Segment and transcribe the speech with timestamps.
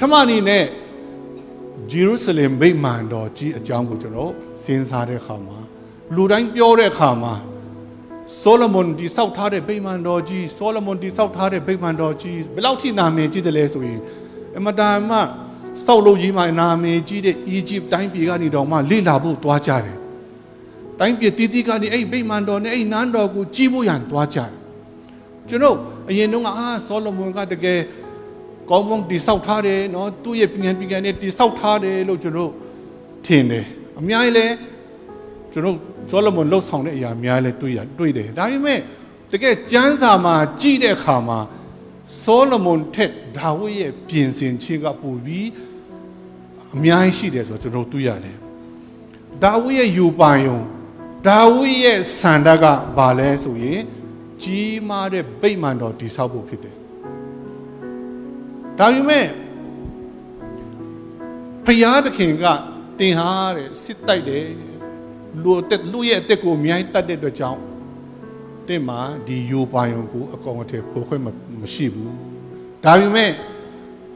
[0.00, 0.64] ထမအနေနဲ့
[1.90, 4.32] ဂျေရုဆလင်ဗိမာန်တော်ကြီးအကြောင်းကိုကျွန်တော်
[4.64, 5.58] စဉ်းစားတဲ့အခါမှာ
[6.14, 7.34] လူတိုင်းပြောတဲ့အခါမှာ
[8.40, 14.00] ဆိုလမွန်ဒီဆောက်ထားတဲ့ဗိမာန်တော်ကြီးဆိုလမွန်ဒီဆောက်ထားတဲ့ဗိမာန်တော်ကြီးဘယ်လောက်ထိနာမည်ကြီးတယ်လဲဆိုရင်
[14.58, 15.18] အမတန်မှ
[15.86, 19.98] ဆောက်လို့ရေးမှနာမည်ကြီးတဲ့အီဂျစ်တိုင်းပြည်ကနေတော့မှလိလာဖို့တွားကြတယ်
[20.98, 24.50] တိုင်းပြည်တီးတီးကနေအဲ့ဗိမာန်တော်နဲ့အဲ့နန်းတော်ကိုကြီးဖို့ရန်တွားကြတယ်
[25.48, 25.76] ကျွန်တော်
[26.08, 27.80] အရင်တုန်းကအာဆိုလမွန်ကတကယ်
[28.70, 32.52] ကောင်းကောင်းတိဆောက်ထားတယ်နော်သူ့ရဲ့ပြန်ပြန်နဲ့တိဆောက်ထားတယ်လို့ကျွန်တော်
[33.26, 33.64] ထင်တယ်
[34.00, 34.46] အများကြီးလဲ
[35.52, 35.76] ကျွန်တော်
[36.10, 38.78] ဆိုလမွန်လှုပ်ဆောင်တဲ့အရာအများကြီးလဲတွေ့ရတွေ့တယ်ဒါပေမဲ့
[39.32, 41.38] တကယ်ကျမ်းစာမှာကြည့်တဲ့အခါမှာ
[42.22, 45.48] ဆိုလမွန်ထက်ဒါဝိရဲ့ပြင်ဆင်ခြင်းကပိုပြီး
[46.74, 48.36] အများကြီးရှိတယ်ဆိုတော့ကျွန်တော်တွေ့ရတယ်
[49.42, 50.58] ဒါဝိရဲ့ယူပိုင်ယုံ
[51.26, 52.64] ဒါဝိရဲ့စန္ဒက
[52.96, 53.80] ဘာလဲဆိုရင်
[54.42, 56.76] ကြီးမားတဲ့ဗိမာန်တော်တည်ဆောက်ဖို့ဖြစ်တယ်
[58.78, 59.26] ဒါပေမဲ့
[61.64, 62.44] ဖယားသခင်က
[62.98, 64.46] တင်ဟာတဲ့စစ်တိုက်တယ်
[65.42, 67.60] လူတက်လူရဲ့အသက်ကိုအများကြီးတတ်တဲ့အတွက်ကြောင့်
[68.68, 71.22] တဲ့မှာဒီယူပိုင်ကိုအကောင်အထည်ဖော်ခွင့်
[71.60, 72.14] မရှိဘူး
[72.84, 73.30] ဒါပေမဲ့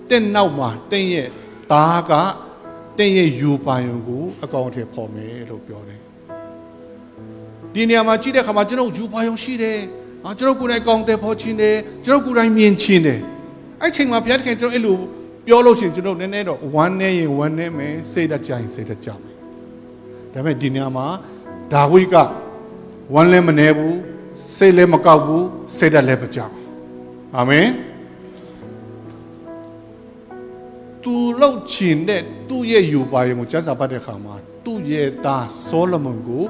[0.09, 1.29] တဲ့နောက်မှာတဲ့ရဲ့
[1.73, 2.13] သားက
[2.99, 6.01] တဲ့ရဲ့ယူပိုင်ကိုအကောင်အထည်ဖော်မယ်လို့ပြောတယ်
[7.75, 9.79] ဒီနေရာမှာကြည့်တဲ့အခါမှာကျွန်တော်ယူပိုင်ရှိတယ်
[10.25, 13.21] အာကျွန်တော်ကိုယ်တိုင်ကောင်းတယ်ဖော်ချင်းတယ်ကျွန်တော်ကိုယ်တိုင်မြင်ချင်းတယ်
[13.83, 14.97] အဲ့ချိန်မှာဘုရားသခင်ကျွန်တော်အဲ့လို
[15.47, 19.37] ပြောလို့ရှိရင်ကျွန်တော်နည်းနည်းတော့ဝမ်းနေရင်ဝမ်းနေမယ်စိတ်တကြိုင်စိတ်တကြမယ်
[20.33, 21.07] ဒါပေမဲ့ဒီနေရာမှာ
[21.73, 22.15] ဒါဝိက
[23.15, 23.97] ဝမ်းလည်းမနေဘူး
[24.57, 26.55] စိတ်လည်းမကောက်ဘူးစိတ်ဓာတ်လည်းမကြောက်
[27.37, 27.69] အာမင်
[31.03, 36.45] သူလောက်ချင်တဲ့သူ့ရဲ့ယူပါရင်ကိုကျမ်းစာပတ်တဲ့အခါမှာသူ့ရဲ့သားဆောလမွန်ကို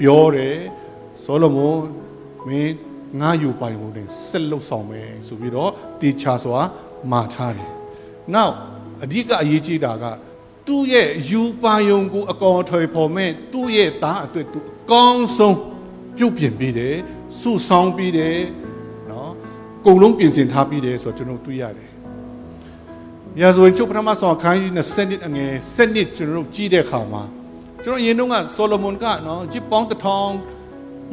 [0.00, 0.58] ပြောတယ်
[1.24, 1.80] ဆောလမွန်
[2.46, 2.74] မင်း
[3.20, 5.70] ငါယူပိုင်ကိုလည်းဆက်လုပ်ဆောင်မယ်ဆိုပြီးတော့
[6.00, 6.60] တေချာစွာ
[7.10, 7.70] မှာထားတယ်။
[8.34, 8.50] Now
[9.04, 10.04] အဓိကအရေးကြီးတာက
[10.66, 15.58] သူ့ရဲ့ယူပိုင်ုံကိုအကောင်အထည်ဖော်မဲ့သူ့ရဲ့သားအတွက်သူအကောင်းဆုံး
[16.16, 16.94] ပြုတ်ပြင်ပြီးတယ်
[17.40, 18.38] စုဆောင်ပြီးတယ်
[19.10, 19.30] နော်
[19.78, 21.90] အကုန်လုံးပြင်ဆင်ထားပြီးတယ်ဆိုတော့ကျွန်တော်တွေ့ရတယ်။
[23.40, 27.22] ရာဇဝင်ချုပ်ပထမဆုံးအခန်းကြီး20နှစ်အငယ်7နှစ်ကျွန်တော်တို့ကြည့်တဲ့အခါမှာ
[27.84, 30.30] ကျွန်တော်အရင်တုန်းကဆိုလိုမွန်ကနော်ဂျစ်ပေါင်းတစ်ထောင်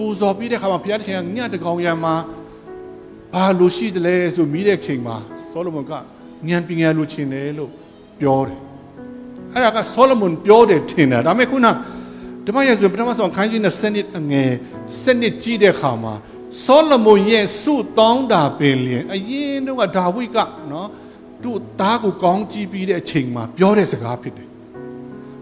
[0.02, 2.16] ပူဇော်ပြီးတဲ့ခါမှာဘုရားသခင်ကညတကောင်ရံမှာ
[3.34, 5.16] ဘာလို့ရှိတယ်လဲဆိုမိတဲ့ချိန်မှာ
[5.52, 6.00] ဆောလမွန်ကဉာ
[6.56, 7.72] ဏ်ပညာလိုချင်တယ်လို့
[8.20, 8.60] ပြောတယ်
[9.54, 11.68] အဲ့ဒါကဆောလမွန်ပြောတယ်ထင်တယ်ဒါပေမဲ့ခုန
[12.46, 14.52] ဓမ္မရာဇဝင်ပထမဆုံးခန်းကြီးနဲ့စနစ်အငယ်
[15.02, 16.14] စနစ်ကြီးတဲ့ခါမှာ
[16.66, 20.38] ဆောလမွန်ရဲ့စုတောင်းတာပင်လျင်အရင်တော့ကဒါဝိက
[20.72, 20.88] နော်
[21.44, 24.48] သူ့သားကိုကောင်းကြည့်ပြီးတဲ့အချိန်မှာပြောတဲ့စကားဖြစ်တယ်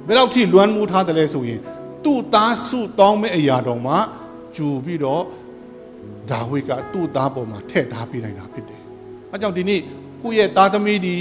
[0.05, 1.59] ဘယ်လောက်ထိလွမ်းမိုးထားတယ်လဲဆိုရင်
[2.03, 3.97] သူ့သားစုတောင်းမဲ့အရာတော်မှာ
[4.55, 5.23] ကြူပြီးတော့
[6.31, 8.81] ဒါဝိကသူ့သားပေါ်မှာထည့်ထားပေးနိုင်တာဖြစ်တယ်။
[9.31, 9.81] အဲကြောင့်ဒီနေ့
[10.23, 11.15] ကိုယ့်ရဲ့သားသမီးဒီ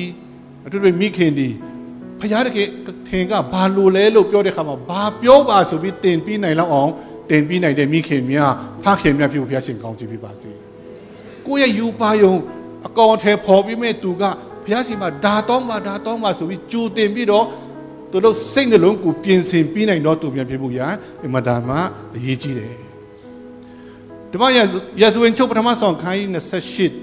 [0.66, 1.48] အထူးသဖြင့်မိခင်ဒီ
[2.20, 2.68] ဖခင်တကယ်
[3.08, 6.90] ထင်ကဘာလို့လဲလို့ပြောတဲ့ခါမှာဘာပြောပါဆိုပြီးတင်ပြီးနိုင်လောက်အောင်
[7.30, 8.52] တင်ပြီးနိုင်တဲ့မိခင်များ
[8.84, 10.50] ဖခင်များပြုဘုရားရှင်ကောင်းချီးပေးပါစေ။
[11.46, 12.34] ကိုယ့်ရဲ့ယူပါယုံ
[12.86, 14.22] အကောင်အထည်ပေါ်ပြီးမဲ့သူက
[14.64, 17.44] ဘုရားရှင်မှာဒါတော့မှဒါတော့မှဆိုပြီးကြိုတင်ပြီးတော့
[18.10, 20.80] သူတို့စိတ်နှလုံးကိုပြင်ဆင်ပြီးနိုင်တော့သူပြန်ဖြစ်ဖို့ရ
[21.22, 21.76] အင်မတန်မှ
[22.16, 22.87] အရေးကြီးတယ်
[24.32, 26.28] ဓမ္မရာဇဝင်ချုပ်ပထမဆောင်ခန်းကြီး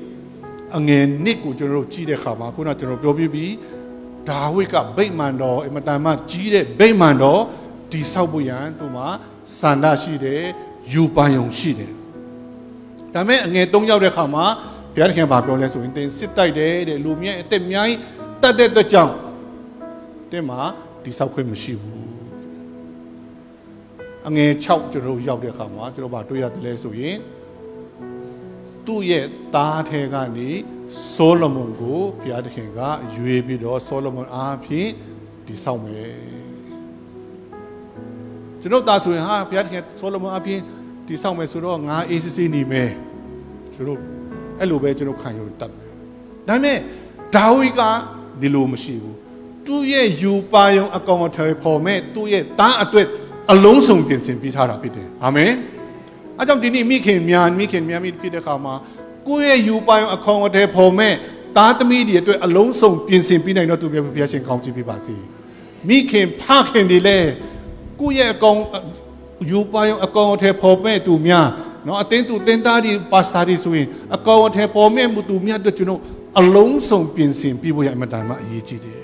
[0.02, 3.54] 28အငယ်နှစ်ကိုကျွန်တော်တို့ကြည့်တဲ့အခါမှာခုနကျွန်တော်ပြောပြပြီး
[4.30, 7.42] ဒါဝိဒ်ကဗိမာန်တော်အမတန်မှကြီးတဲ့ဗိမာန်တော်
[7.92, 9.08] တိဆောက်ဖို့ရန်သူမှာ
[9.60, 10.44] စန္ဒရှိတယ်
[10.92, 11.92] ယူပန်ယုံရှိတယ်
[13.14, 14.46] ဒါမဲ့အငယ်၃ရောက်တဲ့အခါမှာ
[14.94, 18.00] ဘုရားသခင်ဘာပြောလဲဆိုရင်တင်စစ်တိုက်တယ်တဲ့လူမြတ်အသက်အများကြီး
[18.42, 19.14] တတ်တဲ့အတွက်ကြောင့်
[20.32, 20.60] တင်မှာ
[21.04, 22.15] တိဆောက်ခွင့်မရှိဘူး
[24.28, 27.18] အငယ်6ကျွန်တော်ရောက်တဲ့အခါမှာကျွန်တော်ဗာတွေ့ရတယ်လဲဆိုရင်
[28.86, 29.26] သူ့ရဲ့
[29.56, 30.50] သားထဲကနေ
[31.14, 32.80] ဆိုလမွန်ကိုဘုရားသခင်က
[33.16, 34.90] ရွေးပြီးတော့ဆိုလမွန်အားဖြင့်
[35.46, 36.14] တည်ဆောက်မယ်
[38.62, 40.62] ကျွန်တော်သားဆိုရင်ဟာဘုရားသခင်ဆိုလမွန်အားဖြင့်
[41.08, 42.92] တည်ဆောက်မယ်ဆိုတော့ငါအေးစစ်စစ်နေမယ်
[43.74, 44.00] ကျွန်တော်
[44.60, 45.92] အဲ့လိုပဲကျွန်တော်ခံယူတတ်မယ်
[46.48, 46.78] ဒါပေမဲ့
[47.36, 47.82] ဒါဝိက
[48.42, 49.18] ဒီလိုမရှိဘူး
[49.68, 53.08] သူ့ရဲ့ယူပါယုံအကောင်အထည်ဖော်မဲ့သူ့ရဲ့သားအတွက်
[53.52, 55.52] အလုံးစုံပြင်ဆင်ပေးထားတာဖြစ်တယ်အာမင်
[56.40, 58.74] အဲကြောင့်ဒီနေ့မိခင်များမိခင်များမိဖြစ်တဲ့အခါမှာ
[59.28, 61.14] ကိုယ့်ရဲ့ယူပိုင်အခေါင်အထည်ဖော်မဲ့
[61.58, 65.16] သားသမီးတွေအတွက်အလုံးစုံပြင်ဆင်ပေးနိုင်တော့သူပြဘုရားရှင်ကောင်းချီးပေးပါစေ
[65.88, 67.30] မိခင်ဖခင်တွေလည်း
[68.00, 68.60] ကိုယ့်ရဲ့အကောင်
[69.52, 71.48] ယူပိုင်အကောင်အထည်ဖော်မဲ့သူများ
[71.88, 76.02] နော်အတင်းသူတင်းသားတွေပါစတာတွေဆိုရင်အကောင်အထည်ဖော်မဲ့မှုသူများတို့ကျွန်တော်
[76.40, 79.00] အလုံးစုံပြင်ဆင်ပေးဖို့ရအမှန်တမ်းအရေးကြီးတယ်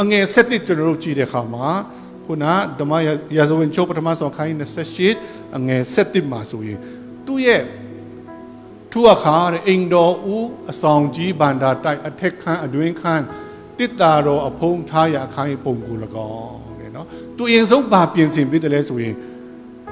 [0.00, 1.66] အငယ်၁၁ကျွန်တော်တို့ကြည့်တဲ့အခါမှာ
[2.30, 2.46] ခုန
[2.80, 2.92] ဓမ္မ
[3.36, 4.54] ရာဇဝင်ချုပ်ပထမဆုံးခိုင်း
[5.06, 6.78] 28အငယ်7မှာဆိုရင်
[7.26, 7.62] သူ့ရဲ့
[8.92, 13.24] ထူအခါတဲ့အိမ်တော်ဦးအဆောင်ကြီးဗန္ဒာတိုက်အထက်ခန်းအတွင်းခန်း
[13.78, 15.92] တစ်တာတော်အဖုံးထားရခိုင်းပုံကူ၎
[16.32, 17.06] င်းတဲ့နော်
[17.36, 19.14] သူအရင်ဆုံးပါပြင်ဆင်ပေးတယ်လဲဆိုရင်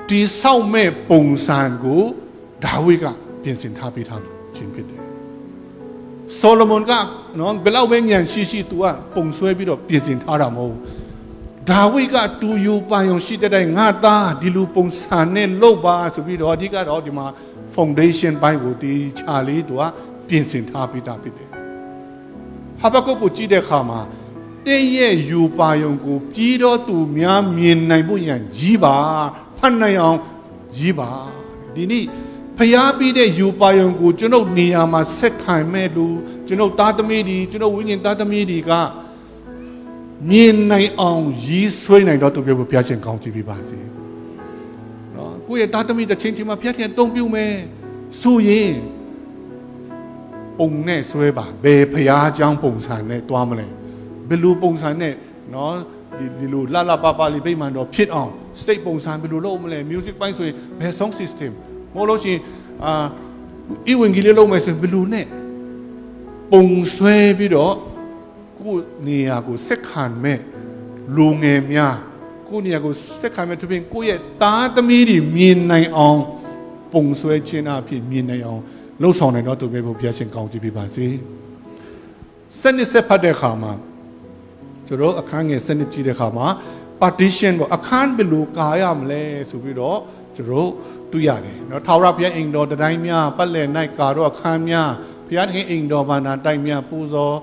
[0.09, 2.03] ဒီဆောက်မဲ့ပုံစံကို
[2.65, 3.07] ဒါဝိဒ်က
[3.43, 4.21] ပြင်ဆင်ထားပေးထား
[4.57, 5.03] ခြင်းဖြစ်တယ်
[6.41, 6.93] ဆိုလိုမွန်က
[7.39, 8.85] နော်ဘယ်လောက်ပဲဉာဏ်ရှိရှိသူက
[9.15, 10.79] ပုံဆွဲပြီးတော့ပြင်ဆင်ထားတာမဟုတ်
[11.69, 17.27] ဒါဝိဒ်ကတူယူပိုင်ုံရှိတဲ့တိုင်ငါသားဒီလူပုံစံနဲ့လုပ်ပါဆိုပြီးတော့အဓိကတော့ဒီမှာ
[17.75, 19.83] foundation ဘိုင်းကိုဒီခြာလေးသူက
[20.29, 21.49] ပြင်ဆင်ထားပြီးသားဖြစ်တယ်
[22.81, 24.01] ဟာဘကုတ်ကိုကြည့်တဲ့အခါမှာ
[24.67, 28.97] တင်းရဲ့ယူပါယုံကိုပြီးတော့သူများမြင်နိုင်ဖို့ရန်ကြီးပါ
[29.59, 30.19] ဖတ်နိုင်အောင်
[30.77, 31.11] ကြီးပါ
[31.75, 32.05] ဒီနေ့
[32.59, 36.07] ဖျားပြီးတဲ့ယူပါယုံကိုကျွန်ုပ်နေရာမှာဆက်ခံမဲ့လူ
[36.47, 38.73] ကျွန်ုပ်သားသမီးတွေကျွန်ုပ်ဝိညာဉ်သားသမီးတွေက
[40.31, 43.79] မြင်နိုင်အောင်ရေးဆွဲနိုင်တော့သူပြောဖို့ဘုရားရှင်ကောင်းချီးပေးပါစေ။
[45.17, 47.53] နော်ကိုယ့်ရဲ့တာသမီတစ်ချင်းချင်းမှာဘုရားရှင်တုံပြူမယ်
[48.23, 48.73] ဆိုရင်
[50.59, 53.67] ပုံနဲ့ဆွဲပါဘယ်ဘုရားအကြောင်းပုံစံနဲ့တွားမလဲ
[54.29, 55.15] ဘယ်လိုပုံစံနဲ့
[55.55, 55.75] နော်
[56.19, 58.31] ဒီဒီလိုလှလှပပလေးပြိမှန်တော့ဖြစ်အောင်
[58.61, 61.53] state ပုံစံဘယ်လိုလုပ်မလဲ music ပိုင်းဆိုရင်ဘယ် song system
[61.95, 62.41] မဟုတ်လို့ရှိရင်
[62.85, 63.07] အာ
[63.93, 65.27] ဤဝင်ကြီးလေးလုပ်မယ်ဆိုရင်ဘယ်လိုနဲ့
[66.53, 66.67] ပုံ
[66.97, 67.75] ဆွဲပြီးတော့
[68.60, 68.76] ကို
[69.08, 70.40] နေရာကိုစက်ခံမဲ့
[71.16, 71.96] လူငယ်များ
[72.48, 76.22] ကိုနေရာကိုစက်ခံမဲ့သူပြင်ကိုရဲ့သားသမီးတွေမြင်နိုင်အောင်
[76.94, 78.62] ပုံဆွဲခြင်းအဖြစ်မြင်နိုင်အောင်
[79.02, 81.06] လှုပ်ဆောင်နိုင်တော့သူပဲဘုရားရှင်ကောင်းချီးပေးပါစေ
[82.62, 83.74] စနစ်ဆက်ဖတ်တဲ့အခါမှာ
[84.88, 86.48] ကျွန်တော်အခန်းငယ်စနစ်ကြည့်တဲ့အခါမှာ
[87.02, 90.00] partition ကိုအခန်းဘယ်လိုကာရမလဲဆိုပြီးတော့
[90.36, 90.70] ကျွန်တော်
[91.12, 93.68] တွေ့ရတယ်เนาะထာဝရဘုရားအိမ်တော်တိုင်းများပတ်လည်၌
[94.00, 94.90] ကာတော့အခန်းများ
[95.28, 97.36] ဘုရားသခင်အိမ်တော်ဘာနာတိုက်များပူဇော်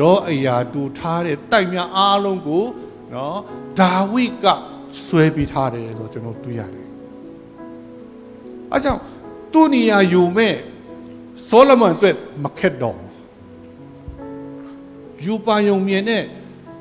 [0.00, 2.64] တော့အရာတူထားတဲ့တိုက်များအားလုံးကို
[3.14, 3.38] နော်
[3.80, 4.46] ဒါဝိက
[5.06, 6.86] ဆွဲပြီးထားတယ်ဆိုတော့ကျွန်တော်တွေ့ရတယ်။
[8.72, 9.00] အဲကြောင့်
[9.52, 10.54] သူ့နေရာယူမဲ့
[11.48, 13.12] ဆောလမန်အတွက်မခက်တော့ဘူး။
[15.24, 16.22] ယူပါယုံမြင်တဲ့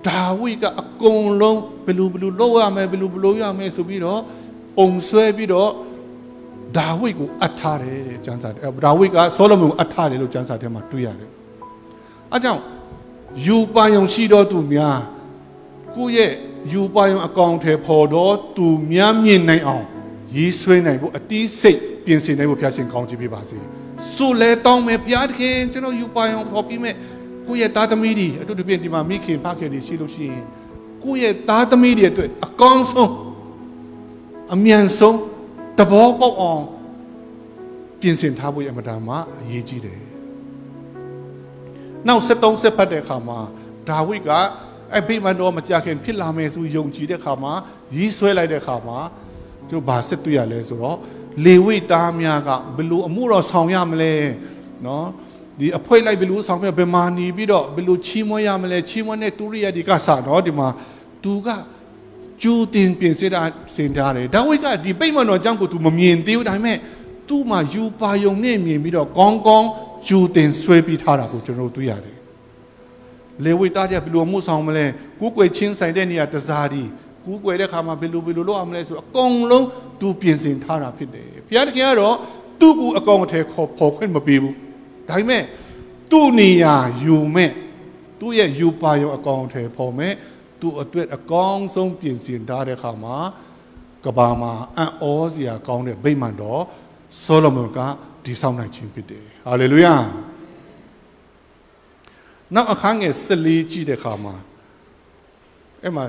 [0.08, 4.22] ဒါဝိကအကုန်လုံးဘလူဘလူလောက်ရမယ်ဘလူဘလူရမယ်ဆိုပြီးတော့
[4.80, 5.70] အုံဆွဲပြီးတော့
[6.78, 8.50] ဒါဝိကိုအပ်ထားတယ်တဲ့ကျမ်းစာ
[8.86, 11.30] ဒါဝိကဆောလမန်ကိုအပ်ထားတယ်လို့ကျမ်းစာထဲမှာတွေ့ရတယ်။
[12.34, 12.62] အဲကြောင့်
[13.46, 15.00] ယူပါယုံရှိတော်သူများ
[15.96, 16.32] ကိုယ့်ရဲ့
[16.74, 19.86] ယူပါယုံအကောင်ထဲပေါ်တော့သူများမြင်နိုင်အောင်
[20.36, 23.58] ရေးဆွဲနိုင်ဖို့အတီးစိတ်ပြင်ဆင်နိုင်ဖို့ဖျားရှင်ကောင်းချီးပေးပါစေ
[24.16, 26.96] ဆိုလဲတောင်းမယ်ဘုရားသခင်ကျွန်တော်ယူပါယုံပေါ်ပြီးမဲ့
[27.48, 30.44] ကိုယ့်ရဲ့သားသမီးတွေအတူတူပြင်ဒီမှာမိခင်ဖခင်တွေရှိလို့ရှိရင်
[31.04, 33.12] ကိုယ့်ရဲ့သားသမီးတွေအတွက်အကောင်းဆုံး
[34.54, 35.20] အမြန်ဆုံး
[35.80, 36.64] တဘောပေါက်အောင်
[38.00, 40.05] ပြင်ဆင်ထားဖို့အမတန်မှအရေးကြီးတယ်
[42.08, 43.40] နောက်73ဆက်ဖတ်တဲ့အခါမှာ
[43.90, 44.32] ဒါဝိဒ်က
[44.94, 47.54] အဲ့ဘိမန်တော်မကြခင်ဖြစ်လာမယ်ဆိုယုံကြည်တဲ့အခါမှာ
[47.96, 48.98] ရီးဆွဲလိုက်တဲ့အခါမှာ
[49.70, 50.98] သူဘာဆက်တွေ့ရလဲဆိုတော့
[51.46, 54.14] လေဝိသားများကဘယ်လိုအမှုတော်ဆောင်ရမလဲ
[54.86, 55.06] နော်
[55.60, 60.68] ဒီအဖွဲလိုက်ဘယ်လိုဆောင်ပြဘယ်မှာနေပြီးတော့ဘယ်လိုချီးမွမ်းရမလဲချီးမွမ်းတဲ့တူရိယဒီကစတော့ဒီမှာ
[61.24, 61.48] သူက
[62.42, 63.42] ကျူတင်ပြင်စတာ
[63.76, 66.78] စင်ထားတယ်ဒါဝိဒ်ကဒီပိတ်မတော်အကြောင်းကို तू မမြင်သေးဘူးဒါပေမဲ့
[67.30, 69.68] သူ့မှာယူပါယုံနဲ့မြင်ပြီးတော့ကောင်းကောင်း
[70.08, 72.18] ကျူတင်ဆွဲပြီးထားတာကိုကျွန်တော်တို့တွေ့ရတယ်
[73.44, 74.86] လေဝိသားတဲ့ဘယ်လိုမှုဆောင်မလဲ
[75.20, 76.84] ကိုယ်ွယ်ချင်းဆိုင်တဲ့နေရာတစားဒီ
[77.26, 79.66] ကိုယ်ွယ်တဲ့ခါမှာဘယ်လိုဘယ်လိုလုပ်အောင်မလဲဆိုအကုန်လုံး
[80.00, 82.16] तू ပြင်ဆင်ထားတာဖြစ်တယ်ဘုရားသခင်ကတော့
[82.60, 84.56] သူ့ကိုအကောင်အထည်ခေါ်ဖော်ခွင့်မပေးဘူး
[85.10, 85.44] ဒါပေမဲ့
[86.12, 87.52] သူ့နေရာယူမဲ့
[88.20, 90.14] သူ့ရဲ့ယူပါယုံအကောင်အထည်ဖော်မဲ့
[90.62, 93.18] သူ့အတွက်အကောင်းဆုံးပြင်ဆင်ထားတဲ့ခါမှာ
[94.06, 96.64] ကဘာမှာအံ့ဩစရာကောင်းတဲ့ဗိမာန်တော်
[97.24, 97.80] ဆိုလိုမွန်က
[98.26, 99.96] ဒီဆောင်နိုင်ခြင်းဖြစ်တယ်ဟာလေလုယာ
[102.56, 104.36] နောက်အခန်းငယ်14ကြည့်တဲ့ခါမှာ
[105.84, 106.06] အဲ့မှာ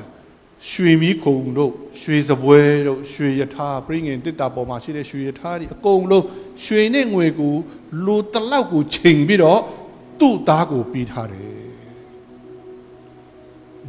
[0.70, 6.25] ရွှေမီးခုံတို့ရွှေစပွဲတို့ရွှေယထာပြိငင်တစ်တာပေါ်မှာရှိတဲ့ရွှေယထာတွေအကုန်လုံး
[6.64, 7.54] ရွှေနဲ့ငွေကို
[8.04, 9.61] လူတလောက်ကိုချိန်ပြီးတော့
[10.20, 11.56] သူ့သားကိုပြီးထားတယ်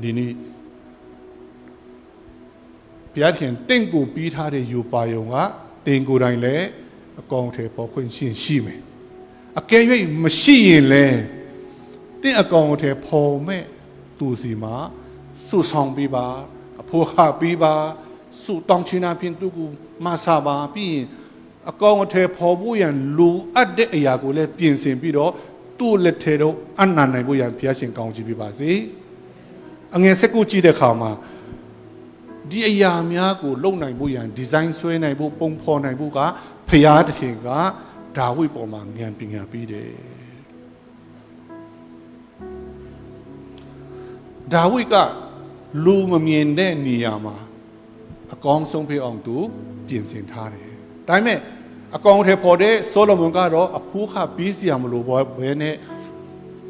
[0.02, 0.34] ဒီနေ့
[3.12, 5.36] ဘုရားခင်တင့်ကိုပြီးထားတဲ့ယူပါယုံက
[5.86, 6.68] တင်ကိုယ်တိုင်လည်း
[7.20, 8.80] အကောင်ထဲပေါ်ခွင့်ရှင်ရှိမယ်
[9.60, 9.84] အကယ်၍
[10.24, 11.20] မရှိရင်လည်း
[12.22, 13.64] တင့်အကောင်ထဲပေါ်မဲ့
[14.18, 14.76] သူစီမှာ
[15.48, 16.26] ဆုဆောင်ပြီးပါ
[16.82, 17.74] အဖို့ခပြီးပါ
[18.42, 19.70] ဆုတောင်းချင်တာဖြင့်သူကို
[20.06, 21.06] မဆာပါပြီးရင်
[21.70, 25.32] အကောင်အထည်ဖော်ဖို့ရန်လူအပ်တဲ့အရာကိုလည်းပြင်ဆင်ပြီးတော့
[25.80, 28.72] သူ့လက်ထဲတော့အနန္နိုင်ဖို့ရန်ဘုရားရှင်ကောင်းချီးပေးပါစေ
[29.96, 31.12] အငယ်စက်ကိုကြည့်တဲ့အခါမှာ
[32.50, 36.20] ဒီအရာများကိုလုံနိုင်ဖို့ရန်ဒီဇိုင်းဆွဲနိုင်ဖို့ပုံဖော်နိုင်ဖို့က
[36.70, 37.50] ဖရာသခင်က
[38.18, 39.92] ဒါဝိပေါ်မှာဉာဏ်ပညာပေးတယ်
[44.54, 44.96] ဒါဝိက
[45.86, 47.36] လူမမြင်တဲ့နေရာမှာ
[48.34, 49.38] အကောင်းဆုံးဖြစ်အောင်သူ
[49.88, 50.70] ပြင်ဆင်ထားတယ်
[51.08, 51.40] ဒါပေမဲ့
[51.96, 55.76] အကောင်ထဲပေါ်တဲ့ဆိုလိုမွန်ကတော့အဖူးခပြီးစီရမလို့ဘောဘဲနဲ့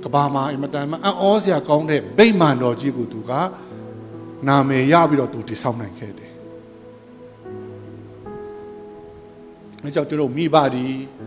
[0.03, 3.31] ကဘာမှာအင်မတန်မှအံ့ဩစရာကောင်းတဲ့ဗိမာန်တော်ကြီးကိုသူက
[4.47, 6.26] နာမည်ရပြီးတော့သူတည်ဆောက်နိုင်ခဲ့တယ်။
[9.83, 10.85] အဲကြောင့်ကျွန်တော်မိဘဒီ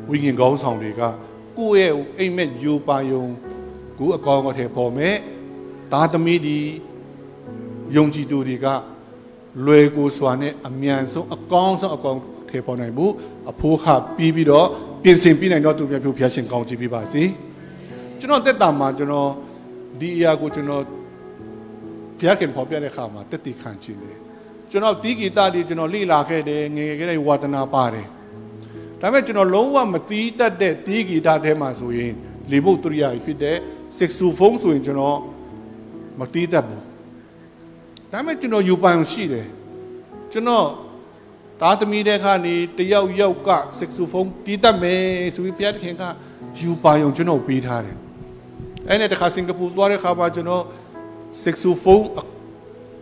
[0.08, 1.02] ဝိညာဉ်ကောင်းဆောင်တွေက
[1.58, 3.24] ကိုယ့်ရဲ့အိမ်မက်ယူပါယုံ
[3.98, 5.14] ကိုအကောင်အထည်ပေါ်မဲ့
[5.92, 6.58] သားသမီးဒီ
[7.96, 8.66] ယုံကြည်သူတွေက
[9.66, 12.18] လွယ်ကူစွာနဲ့အမြန်ဆုံးအကောင်းဆုံးအကောင်
[12.50, 13.06] ထေပေါ်နိုင်မှု
[13.50, 14.66] အဖိုးခပြီးပြီးတော့
[15.02, 17.22] ပြင်ဆင်ပြီးနိုင်တော့သူများပြုဖျားရှင်ကောင်းချီးပေးပါစေ
[18.18, 19.30] ကျွန်တော်တက်တာမှာကျွန်တော်
[20.00, 20.82] ဒီအရာကိုကျွန်တော်
[22.18, 24.16] ဘုရားခင်ဖော်ပြတဲ့အခါမှာတက်တည်ခံခြင်းတယ်
[24.70, 28.08] ကျွန်တော်တီးဂီတတွေကျွန်တော်လေ့လာခဲ့တယ်ငယ်ငယ်ကလေးဝါဒနာပါတယ်
[29.00, 32.12] ဒါပေမဲ့ကျွန်တော်လုံးဝမတီးတတ်တဲ့တီးဂီတထဲမှာဆိုရင်
[32.50, 33.56] လေဘုတ်တရိယာဖြစ်တဲ့
[33.98, 35.18] saxophone ဆိုရင်ကျွန်တော်
[36.20, 36.82] မတီးတတ်ဘူး
[38.12, 39.46] ဒါပေမဲ့ကျွန်တော်ယူပိုင်ရှိတယ်
[40.32, 40.66] ကျွန်တော်
[41.60, 45.02] သားသမီးတဲ့ခါနေတယောက်ယောက်က saxophone တီးတတ်မယ်
[45.34, 46.02] ဆိုပြီးဘုရားခင်က
[46.58, 47.96] ယူပိုင်ုံကျွန်တော်ပေးထားတယ်
[48.88, 50.64] အဲ့နဲ့တခါစင်ကာပူသွားတဲ့ခါမှာကျွန်တော်
[51.44, 52.04] saxophone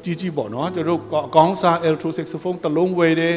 [0.04, 3.36] ကြီးကြီးပေါ့နော်ကျွန်တော်အကောင်းစား alto saxophone တစ်လုံးဝယ်တယ်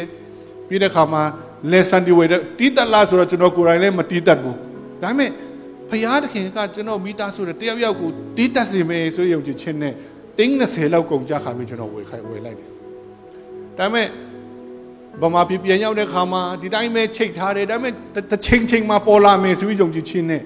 [0.67, 1.23] ပြီးတဲ့ခါမှာ
[1.71, 4.57] lesson တွေဝယ်တယ်တီးတတ်လားဆိုတော့ကျွန်တော်ကိုယ်တိုင်လည်းမတီးတတ်ဘူး
[5.01, 5.29] ဒါပေမဲ့
[5.89, 9.93] ဖယားတခင်ကကျွန်တော်မိသားစုတဲ့တယောက်ယောက်ကိုတီးတတ်စေမယ်ဆိုရုံချင်ချင်းနဲ့
[10.37, 12.69] တင်း20လောက်ကုန်ကြခါပြီးကျွန်တော်ဝယ်ခိုင်းဝယ်လိုက်တယ်
[13.77, 14.07] ဒါပေမဲ့
[15.21, 17.93] ဗမာပြည်ပြန်ရောက်တဲ့ခါမှာဒီတိုင်းပဲချိတ်ထားတယ်ဒါပေမဲ့
[18.31, 20.41] တစ်ချိန်ချိန်မှာပေါ်လာမယ်ဆိုပြီးယုံကြည်ခြင်းနဲ့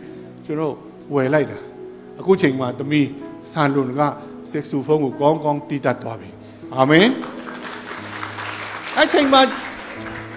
[0.45, 0.75] ကျွန်တော်
[1.13, 1.59] ဝယ်လိုက်တာ
[2.19, 3.07] အခုချိန်မှာသမီး
[3.51, 4.01] ဆန်လွန်က
[4.51, 6.29] ဆက်ဆူဖုန်းကိုကောင်းကောင်းတီးတတ်သွားပြီ
[6.75, 7.07] အာမင်
[8.99, 9.41] အချိန်မှာ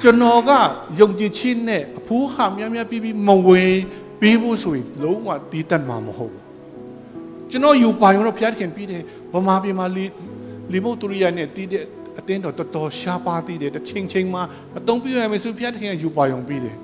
[0.03, 0.51] ကျွန်တော်က
[1.01, 3.65] ယုံကြည်ခြင်းနဲ့အဖိုးခများများပြီးပြီးမဝေ
[4.21, 6.43] ပြီးဖို့ဆိုရင်လုံးဝတီးတတ်မှာမဟုတ်ဘူး
[7.51, 9.03] ကျွန်တော်ယူပါရုံတော့ဖျားခင်ပြီးတယ်
[9.33, 10.05] ဗမာပြည်မှာလီ
[10.73, 11.85] လီမုတ်တူရီယာနဲ့တီးတဲ့
[12.19, 14.43] အတင်းတော်တော်တော်ရှားပါသေးတယ်တစ်ချိန်ချိန်မှာ
[14.79, 16.77] အတုံးပြရမယ်ဆိုဖျားခင်ကယူပါရုံပြီးတယ်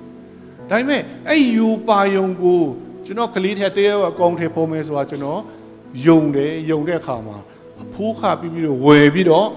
[0.69, 2.61] ဒါပေမဲ့အဲ့ယူပါရုံကို
[3.05, 5.41] ကျွန်တော်ကလေးထဲတည်းအကောင်ထဲပေါ်မယ်ဆိုတာကျွန်တော်
[6.07, 7.37] ယုံတယ်ယုံတဲ့အခါမှာ
[7.83, 9.47] အဖိုးခပြီးပြီးတော့ဝယ်ပြီးတော့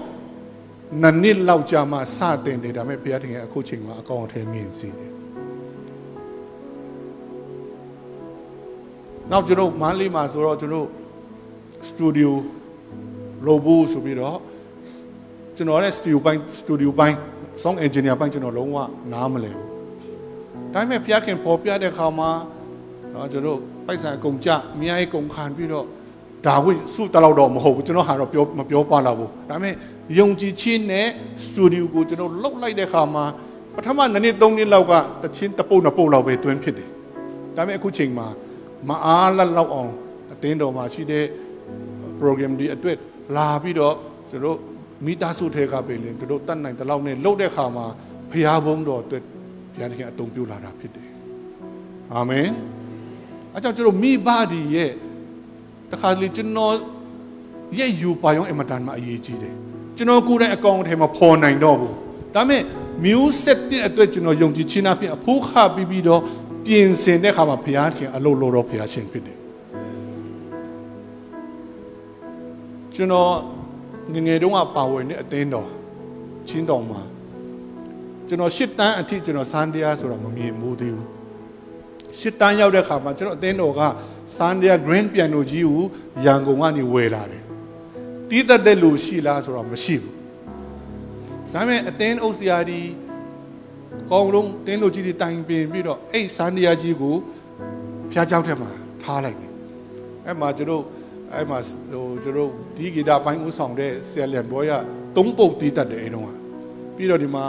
[1.01, 5.11] နှစ်နှစ်လောက်ကြာမှစတင်တယ်ဒါပေမဲ့ဘုရားတင်ရဲ့အခုချိန်မှာအကောင်အထည်မြင်စီတယ်
[9.31, 10.87] နောက်ကျွန်တော်မန်းလေးမှာဆိုတော့ကျွန်တော်
[11.87, 12.37] စတူဒီယို
[13.45, 14.37] လိုဘူးဆိုပြီးတော့
[15.55, 17.15] ကျွန်တော်ရဲ့စတူဒီယိုပိုင်းစတူဒီယိုပိုင်း
[17.63, 18.77] song engineer ပိုင်းကျွန်တော်လုံးဝ
[19.13, 19.67] နားမလဲဘူး
[20.73, 22.29] ဒါပေမဲ့ဘုရားခင်ပေါ်ပြတဲ့အခါမှာ
[23.13, 25.85] နော်ကျွန်တော်ပိုက်ဆံအကုန်ကြအများကြီးကုန်ခံပြီးတော့
[26.45, 29.73] ဒါဝိစုတလောက်တော့မဟုတ်ဘူးကျွန်တော်ဟာတော့ပြောမပြောပါတော့ဘူးဒါပေမဲ့
[30.19, 31.07] ယုံကြည်ခြင်းနဲ့
[31.43, 33.25] စတူဒီယိုကိုကျွန်တော်လုတ်လိုက်တဲ့အခါမှာ
[33.75, 34.93] ပထမနှစ်နှစ်သုံးနှစ်လောက်က
[35.23, 36.89] တချင်းတပုတ်နှစ်ပုတ်လောက်ပဲတွင်းဖြစ်တယ်
[37.55, 38.27] ဒါပေမဲ့အခုချိန်မှာ
[38.89, 39.91] မအားလက်လောက်အောင်
[40.31, 41.25] အတင်းတော်မှာရှိတဲ့
[42.19, 42.97] program ဒီအတွက်
[43.35, 43.95] လာပြီးတော့
[44.29, 44.57] ကျွန်တော်
[45.05, 47.85] မိသားစုထဲကပဲလင်တို့တတ်နိုင်တဲ့လောက်နဲ့လှုပ်တဲ့ခါမှာ
[48.31, 49.23] ဖရာဘုန်းတော်အတွက်
[49.73, 51.09] ဘုရားသခင်အတုံပြုလာတာဖြစ်တယ်
[52.13, 52.49] အာမင်
[53.53, 54.91] အဲကြောင့်ကျွန်တော်မိဘဒီရဲ့
[55.91, 56.73] တခါလေကျွန်တော်
[57.77, 59.53] ရဲ့ယူပါယောအမတန်မှအရေးကြီးတယ်
[59.97, 61.93] ကျွန်တော်ကိုယ်တိုင်အကောင့်ထဲမှာပေါ်နိုင်တော့ဘူး
[62.35, 62.61] ဒါပေမဲ့
[63.05, 66.21] music တဲ့အတွက်ကျွန်တော်ယုံကြည်ခြင်းအပြင်အဖိုးခပြီးပြီးတော့
[66.65, 69.37] ပြင်ဆင်တဲ့ခါမှာဘုရားခင်အလုပ်လုပ်တော့ဘုရားရှင်ဖြစ်တယ်
[72.93, 73.31] ကျွန်တော်
[74.13, 75.67] ငငယ်တုန်းကပါဝင်တဲ့အသင်းတော်
[76.47, 77.01] ချင်းတော်မှာ
[78.27, 81.07] ကျွန်တော်ရှစ်တန်းအထိကျွန်တော်စမ်းတရားဆိုတော့မမြင်ဘူးသေးဘူး
[82.19, 83.81] ရှစ်တန်းရောက်တဲ့ခါမှာကျွန်တော်အသင်းတော်က
[84.37, 85.83] Sunday Green ပြန်လို့ကြီးကို
[86.25, 87.43] ရန်ကုန်ကနေဝယ်လာတယ်။
[88.29, 90.15] တီးတက်တဲ့လူရှိလားဆိုတော့မရှိဘူး။
[91.53, 92.89] ဒါပေမဲ့အတင်းအုပ်ဆရာကြီး
[94.11, 97.15] ကောင်းလုံးတင်းလို့ကြီးတွေတိုင်ပင်ပြီးတော့အဲ့ Sunday ကြီးကို
[98.11, 98.69] ဖျားကြောက်ထဲမှာ
[99.03, 99.51] ထားလိုက်တယ်။
[100.25, 100.83] အဲ့မှာကျွန်တော်
[101.33, 101.59] အဲ့မှာ
[101.91, 104.71] ဟိုကျွန်တော်ဒီဂီတာပိုင်းဦးဆောင်တဲ့ဆယ်လန်ဘောရ
[105.15, 106.31] သုံးပုတ်တီးတတ်တယ်အဲ့တုန်းက
[106.95, 107.45] ပြီးတော့ဒီမှာ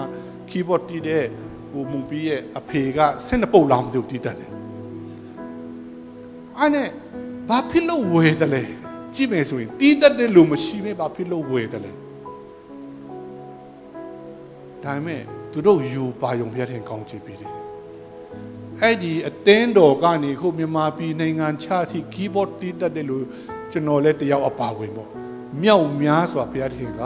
[0.50, 1.25] keyboard တီးတဲ့
[1.70, 4.50] ဟိုမူပြီးရဲ့အဖေက12ပုတ်လောင်းသူတီးတတ်တယ်
[6.61, 6.88] အဲ့နဲ့
[7.49, 8.62] ဘာဖြစ်လို့ဝယ်တယ်လဲ
[9.14, 11.93] ကြည့်မယ်ဆိုရင်တီးတတ်တဲ့လူမရှိပဲဘာဖြစ်လို့ဝယ်တယ်လဲ
[14.85, 17.52] ဒါပေမဲ့သူတို့ယူပါယုံဖျက်တဲ့ကောင်းချီးပေးတယ်
[18.81, 23.19] အဲ့ဒီအသင်းတော်ကနေခုမြန်မာပြည်နိုင်ငံခြားထိ keyboard တီးတတ်တဲ့လူ
[23.73, 25.09] ကျွန်တော်လည်းတယောက်အပါဝင်ပေါ့
[25.62, 27.02] မြောက်များစွာဘုရားသခင်က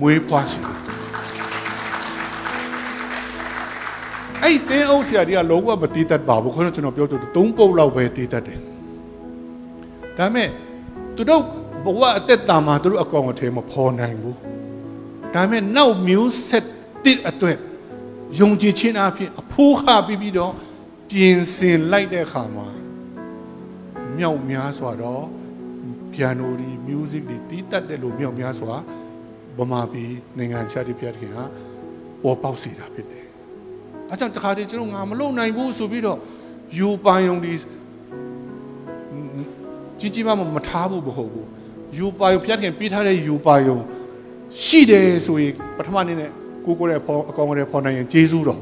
[0.00, 0.76] မွေးဖွားရှိတယ်
[4.42, 8.60] အဲ့တင်းအုပ်ဆရာကြီးကလုံးဝမတီးတတ်ပါဘူးခေါင်းကျွန်တော်ပြောသူသုံးပုတ်လောက်ပဲတီးတတ်တယ်
[10.18, 10.48] ဒါပေမဲ့
[11.16, 11.42] သူတို့
[11.84, 14.36] ဘဝအသက်တာမှာသူတို့အကောင်အထည်မဖော်နိုင်ဘူး
[15.34, 16.66] ဒါပေမဲ့နောက်မျိုးဆက်
[17.04, 17.58] တစ်အတွက်
[18.40, 20.52] ယုံကြည်ခြင်းအဖြစ်အဖိုးခပြီးပြီးတော့
[21.10, 22.66] ပြင်ဆင်လိုက်တဲ့အခါမှာ
[24.16, 25.24] မြောက်များစွာတော့
[26.12, 28.74] piano ဒီ music တွေတီးတတ်တယ်လို့မြောက်များစွာ
[29.58, 31.38] ဗမာပြည်နိုင်ငံခြားတိပြတ်ခင်က
[32.22, 33.26] ပေါ်ပေါက်စေတာဖြစ်တယ်
[34.10, 36.18] အဲကြောင့်တခါတည်းကျွန်တော်ငါမလုံနိုင်ဘူးဆိုပြီးတော့
[36.78, 37.52] ယူပိုင်ုံဒီ
[40.00, 41.48] ကြီးကြီးမားမားမထားဘူးမဟုတ်ဘူး
[41.96, 43.78] ယူပိုင်ုံဖျက်ခင်ပြီးထားတဲ့ယူပိုင်ုံ
[44.62, 46.30] ရှိတယ်ဆိုရင်ပထမနေ့နဲ့
[46.64, 48.60] ကိုကိုရဲ့ဖော်အကောင်ရဲ့ဖော်နိုင်ရင်ဂျေဇူးတော်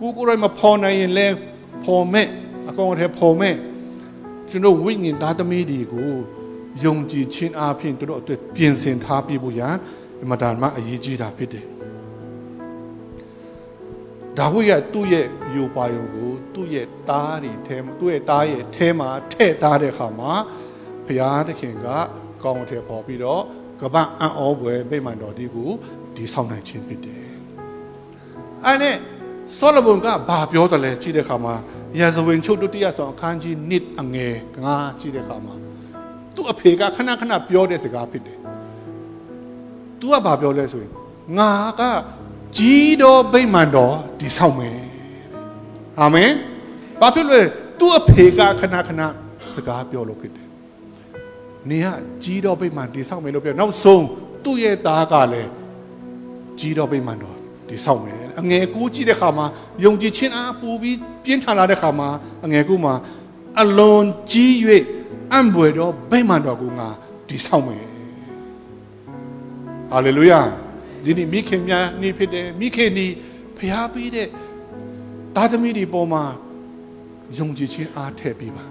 [0.00, 1.26] ကိုကိုရဲ့မဖော်နိုင်ရင်လဲ
[1.84, 2.26] ဖော်မဲ့
[2.68, 3.54] အကောင်ရဲ့ဖော်မဲ့
[4.50, 6.10] ကျွန်တော်ဝိညာဉ်သားသမီးတွေကို
[6.84, 9.74] ယုံကြည်ခြင်းအပြင်တို့အတွက်ပြင်ဆင်ထားပြဖို့ရန်
[10.22, 11.79] အမတန်မှအရေးကြီးတာဖြစ်တယ်
[14.38, 20.32] ဒါဝိကသူ့ရဲ့ယူပါယုံကိုသူ့ရဲ့သားတွေထဲမှာသူ့ရဲ့သားရဲ့ထဲမှာထည့်ထားတဲ့အခါမှာ
[21.06, 21.86] ဘုရားသခင်က
[22.42, 23.42] ကောင်းတဲ့ပေါ်ပြီးတော့
[23.80, 25.70] ကပ္ပအံ့ဩဖွယ်ဗိမာန်တော်ဒီကို
[26.16, 27.26] ဒီဆောင်နိုင်ခြင်းဖြစ်တယ်။
[28.66, 28.96] အဲနဲ့
[29.58, 31.54] ဆောလမုန်ကဘာပြောတယ်လဲကြည့်တဲ့အခါမှာ
[31.98, 35.54] ရာဇဝင်ချုပ်ဒုတိယဆောင်အခန်းကြီး1အငယ်ငါကြည့်တဲ့အခါမှာ
[36.34, 38.38] သူ့အဖေကခဏခဏပြောတဲ့စကားဖြစ်တယ်။
[40.00, 40.92] तू ကဘာပြောလဲဆိုရင်
[41.38, 41.82] ငါက
[42.56, 44.78] ကြီးတော်ဗိမာန်တော်ဒီဆောင်မယ်
[46.00, 46.30] အာမင်
[47.00, 47.46] ဘာဖြစ်လို့
[47.78, 49.02] သူ့အဖေကခဏခဏ
[49.54, 50.48] စကားပြောလို့ဖြစ်တယ်
[51.70, 51.86] နေက
[52.22, 54.04] ကြီးတော်ဗိမာန်ဒီဆောင်မယ်လို့ပြောနောက်ဆုံး
[54.44, 55.50] သူ့ရဲ့သားကလည်း
[56.58, 57.36] ကြီးတော်ဗိမာန်တော်
[57.68, 59.46] ဒီဆောင်မယ်အငယ်ကူးကြည့်တဲ့ခါမှာ
[59.84, 62.08] ယုံကြည်ခြင်းအားပူပြီးပြင်းထန်လာတဲ့ခါမှာ
[62.44, 62.94] အငယ်ကူးမှာ
[63.60, 64.52] အလွန်ကြီး၍
[65.32, 66.88] အံ့ဘွယ်တော်ဗိမာန်တော်ကိုငါ
[67.28, 67.84] ဒီဆောင်မယ်
[69.92, 70.40] ဟာလေလုယာ
[71.04, 73.06] ဒီနေ့မိခင်များနေဖြစ်တယ်မိခင်ဒီ
[73.58, 74.28] ဖျားပြီးတဲ့
[75.36, 76.22] သားသမီးတွေပေါ်မှာ
[77.38, 78.64] ယုံကြည်ခြင်းအားထည့်ပေးပါ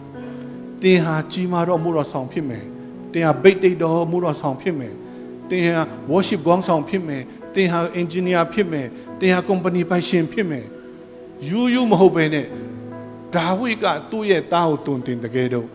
[0.83, 2.65] တင်ဟာကြီးမားတော့မှုတော်ဆောင်ဖြစ်မယ်
[3.13, 4.93] တင်ဟာဗိတ်တိတ်တော်မှုတော်ဆောင်ဖြစ်မယ်
[5.49, 5.81] တင်ဟာ
[6.11, 7.21] worship ကောင်းဆောင်ဖြစ်မယ်
[7.55, 8.87] တင်ဟာ engineer ဖြစ်မယ်
[9.21, 10.65] တင်ဟာ company ပိုင်ရှင်ဖြစ်မယ်
[11.47, 12.45] ယူယူမဟုတ်ပဲနဲ့
[13.35, 15.67] ဒါဝိကသူ့ရဲ့သားကိုတုန်တင်တကယ်တော့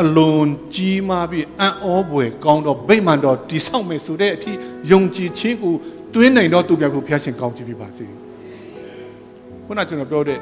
[0.00, 4.52] အလွန်ကြီးမားပြီးအံ့ဩဖွယ်ကောင်းတော့ဗိမာန်တော်တိဆောက်မယ်ဆိုတဲ့အထိ
[4.90, 5.74] ယုံကြည်ခြင်းကို
[6.14, 8.06] တွင်းနိုင်တော့သူပြကိုဖျားရှင်ကောင်းချီးပြပါစေ
[9.66, 10.38] ခုနကျွန်တော်ပြောတဲ့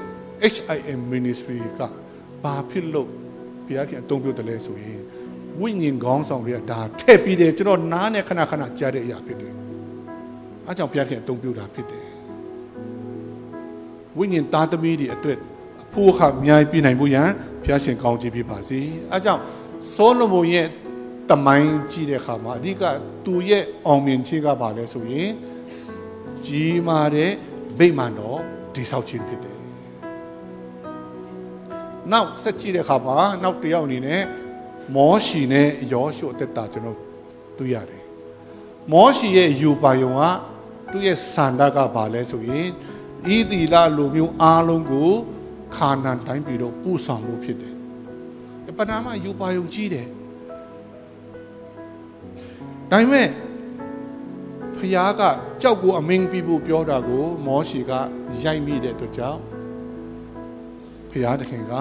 [0.54, 1.80] HIM ministry က
[2.42, 3.08] ဘာဖြစ်လို့
[3.66, 5.00] ဘုရားခင်အသုံးပြုတယ်လဲဆိုရင်
[5.60, 9.52] ဝိညာဉ်ကောင်းဆောင်တွေကဒါထည့်ပြီးတယ်ကျွန်တော်နားနဲ့ခဏခဏကြားတဲ့အရာဖြစ်တယ်
[10.66, 12.04] အဲကြောင့်ဘုရားခင်အသုံးပြုတာဖြစ်တယ်
[14.18, 15.38] ဝိညာဉ်သားသမီးတွေအတွက်
[15.82, 17.28] အဖို့အခါအများကြီးပြနိုင်ဖို့ရန်
[17.62, 18.80] ဘုရားရှင်ကောင်းချီးပြပါစေ
[19.12, 19.42] အဲကြောင့်
[19.94, 20.66] ဆောလမုန်ရဲ့
[21.30, 22.82] တမိုင်းကြည့်တဲ့အခါမှာအဓိက
[23.24, 25.30] သူရဲ့အောင်မြင်ခြင်းကဘာလဲဆိုရင်
[26.46, 27.30] ကြီးမားတဲ့
[27.78, 28.40] ဗိမာန်တော်
[28.74, 29.58] တိဆောက်ခြင်းဖြစ်တယ်။
[32.12, 34.22] နောက်ဆက်ကြည့်တဲ့အခါမှာနောက်တစ်ယောက်အနေနဲ့
[34.96, 36.98] မောရှီနဲ့ယောရှုအသက်တာကျွန်တော်
[37.58, 38.02] တွေ့ရတယ်။
[38.92, 40.22] မောရှီရဲ့ယူပါယုံက
[40.90, 42.68] သူ့ရဲ့စန္ဒကဘာလဲဆိုရင်
[43.34, 45.12] ဤသီလလူမျိုးအားလုံးကို
[45.76, 47.74] ခါနန်တိုင်းပြည်တော့ပို့ဆောင်လို့ဖြစ်တယ်။
[48.78, 50.06] ပဏာမယူပါယုံကြီးတယ်။
[52.90, 53.28] ဒါပေမဲ့
[54.78, 55.22] ဖျားက
[55.62, 57.92] ကြောက်ကိုအမင်းပြီးဖို့ပြောတာကို မောရှီက
[58.42, 59.40] ရိုက်မိတဲ့အတွက်ကြောင့်
[61.10, 61.72] ဖျားတခင်က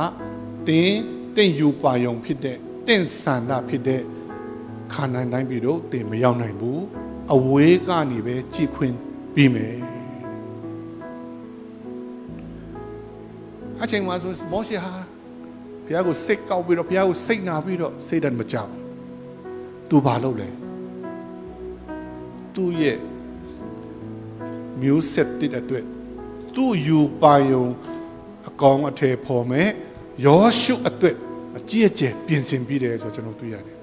[0.68, 1.00] တင်း
[1.36, 4.02] တင့်ယူပါယုံဖြစ်တဲ့တင့်ဆန္ဒဖြစ်တဲ့
[4.94, 6.82] ခါနန်တိုင်းပြည်တို့တင်မရောက်နိုင်ဘူး
[7.36, 8.96] အဝေးကနေပဲကြည်ခွင့်
[9.34, 9.76] ပြီးမယ်
[13.84, 14.94] အချိန်မှာဆိုမောရှေဟာ
[15.86, 18.72] ဘုရားကိုစိတ်ကောက်ပြီးတော့ဘုရားကိုစိတ်နာပြီးတော့စိတ်ဓာတ်မကြောက်
[19.90, 20.50] သူဘာလုပ်လဲ
[22.56, 22.98] သူ့ရဲ့
[24.82, 25.86] မျိုးဆက်တဲ့အတွက်
[26.56, 27.66] သူ့ယူပါယုံ
[28.50, 29.68] အကောင်အထည်ဖော်မဲ့
[30.26, 31.16] ယောရှုအတွက်
[31.58, 33.78] အကြည့်အကျယ်ပြင်ဆင်ပြီးတယ်ဆိုကျွန်တော်တွေ့ရတယ်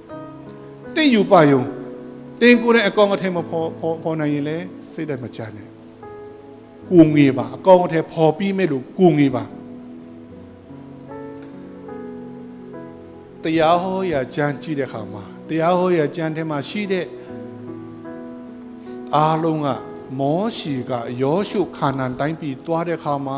[0.95, 1.63] ။တင့်ယူပါယုံ
[2.41, 5.69] တင်ကိုယ်နဲ့အကောင်အထည်မဖော်ဖော်ဖော်နိုင်ရင်လည်းစိတ်ဓာတ်မချနဲ့။
[6.91, 9.45] ကိုငေပါအကောင်အထည်ဖော်ပြီးမဲ့လို့ကိုငေပါ
[13.47, 17.07] တရားဟောရာကြမ်းကြည့်တဲ့ခါမှာတရားဟောရာကြမ်းထဲမှာရှိတဲ့
[19.17, 19.69] အားလုံးက
[20.21, 23.37] မောရှီကယောရှုခါနန်တိုင်းပြည်သွားတဲ့ခါမှာ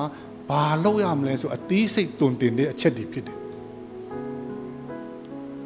[0.48, 3.36] ဘာလုပ်ရမလဲဆိုအသေးစိတ်တွင်တင်တဲ့အချက်တွေဖြစ်တယ်။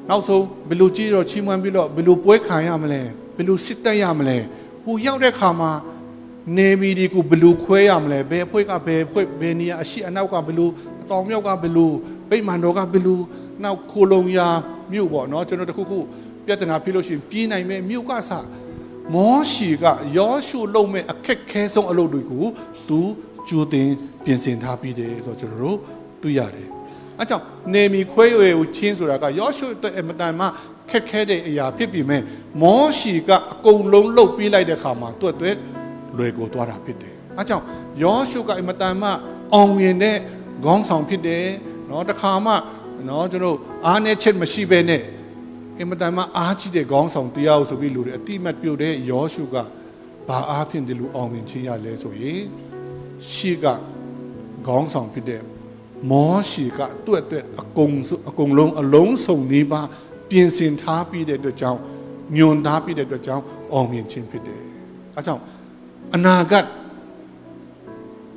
[0.08, 3.00] နောက်ဆုံးဘယ်လိုကြည့်တော့ချီးမွမ်းပြီးတော့ဘယ်လိုပွဲခံရမလဲ
[3.36, 4.38] ဘယ်လိုစစ်တက်ရမလဲ
[4.84, 5.70] ဟိုရောက်တဲ့ခါမှာ
[6.56, 10.68] နေမီဒီကိုဘယ်လိုခွဲရမလဲဘယ်ဖွဲ့ကဘယ်ဖွဲ့ဘယ်နေရာအရှိအနောက်ကဘယ်လို
[11.02, 11.90] အတော်မြောက်ကဘယ်လို
[12.30, 13.18] ပိတ်မန်တော်ကဘယ်လို
[13.62, 14.48] နောက်ခိုလုံရာ
[14.92, 15.98] မြို့ပေါ့နော်ကျွန်တော်တခုခု
[16.46, 18.46] ပြဿနာဖြစ်လို့ရှိရင်ပြေးနိုင်မဲ့မြို့ကစား
[19.14, 19.84] မောရှီက
[20.16, 22.44] ယောရှုလုံမဲ့အခက်ခဲဆုံးအလုပ်တွေကို
[22.88, 23.00] သူ
[23.48, 23.88] ကြိုတင်
[24.24, 25.78] ပြင်ဆင်ထားပြီးတယ်ဆိုတော့ကျွန်တော်တို့
[26.22, 26.68] တွေ့ရတယ်။
[27.18, 30.46] အဲကြောင့်နေမီခွဲရွယ်ကိုချင်းဆိုတာကယောရှုအတွက်အမတန်မှ
[30.90, 32.22] ခက်ခဲတဲ့အရာဖြစ်ပြီးမဲ့
[32.62, 35.56] မောရှီကအကုန်လုံးလှုပ်ပြီးလိုက်တဲ့ခါမှာသူ့အတွက်
[36.18, 37.64] လွယ်ကိုသွားတာဖြစ်တယ်။အဲကြောင့်
[38.02, 39.08] ယောရှုကအမတန်မှ
[39.54, 40.16] အောင်မြင်တဲ့
[40.64, 41.46] ခေါင်းဆောင်ဖြစ်တယ်။
[41.90, 42.52] နော်တခါမှ
[43.08, 45.02] နော်ကျွန်တော်အားနဲ့ချက်မရှိဘဲနဲ့
[45.78, 49.56] အင်မတန်မှအားကြီးတဲ့ခေါင်းဆောင်တရားဆိုပြီးလူတွေအတိမတ်ပြုတ်တဲ့ယောရှုက
[50.28, 52.42] ဘာအားဖြင့်ဒီလိုအောင်မြင်ခြင်းရလဲဆိုရင်
[53.30, 53.66] ရှေ့က
[54.66, 55.42] ခေါင်းဆောင်ဖြစ်တဲ့
[56.10, 57.94] မောရှိကတွက်တွက်အကုန်
[58.28, 59.80] အကုန်လုံးအလုံးစုံနေပါ
[60.30, 61.80] ပြင်ဆင်ထားပြီးတဲ့အတွက်ကြောင့်
[62.36, 64.62] ညွန်ထားပြီးတဲ့အတွက်ကြောင့်အောင်မြင်ခြင်းဖြစ်တယ်။
[65.16, 65.42] အဲကြောင့်
[66.14, 66.66] အနာဂတ်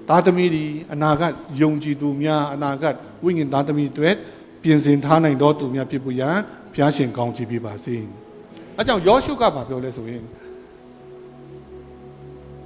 [0.09, 4.11] သားသမီးဒီအနာဂတ်ယုံကြည်သူများအနာဂတ်ဝိညာဉ်သားသမီးတွေ
[4.65, 6.37] ပြင်ဆင်ထားနိုင်သောသူများဖြစ်ဖို့ရန်
[6.73, 7.95] ဘုရားရှင်ကောင်းချီးပေးပါစေ။
[8.77, 10.23] အဲကြောင့်ယောရှုကဘာပြောလဲဆိုရင်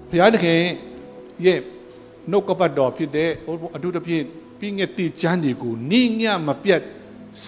[0.10, 0.62] ဘုရားသခင်
[1.46, 1.60] ရဲ့
[2.32, 3.30] နှုတ်ကပတ်တော်ဖြစ်တဲ့
[3.76, 4.24] အတုတဖြင့်
[4.60, 6.82] ပြီးငက်တိချမ်းတွေကိုနိညမပြတ်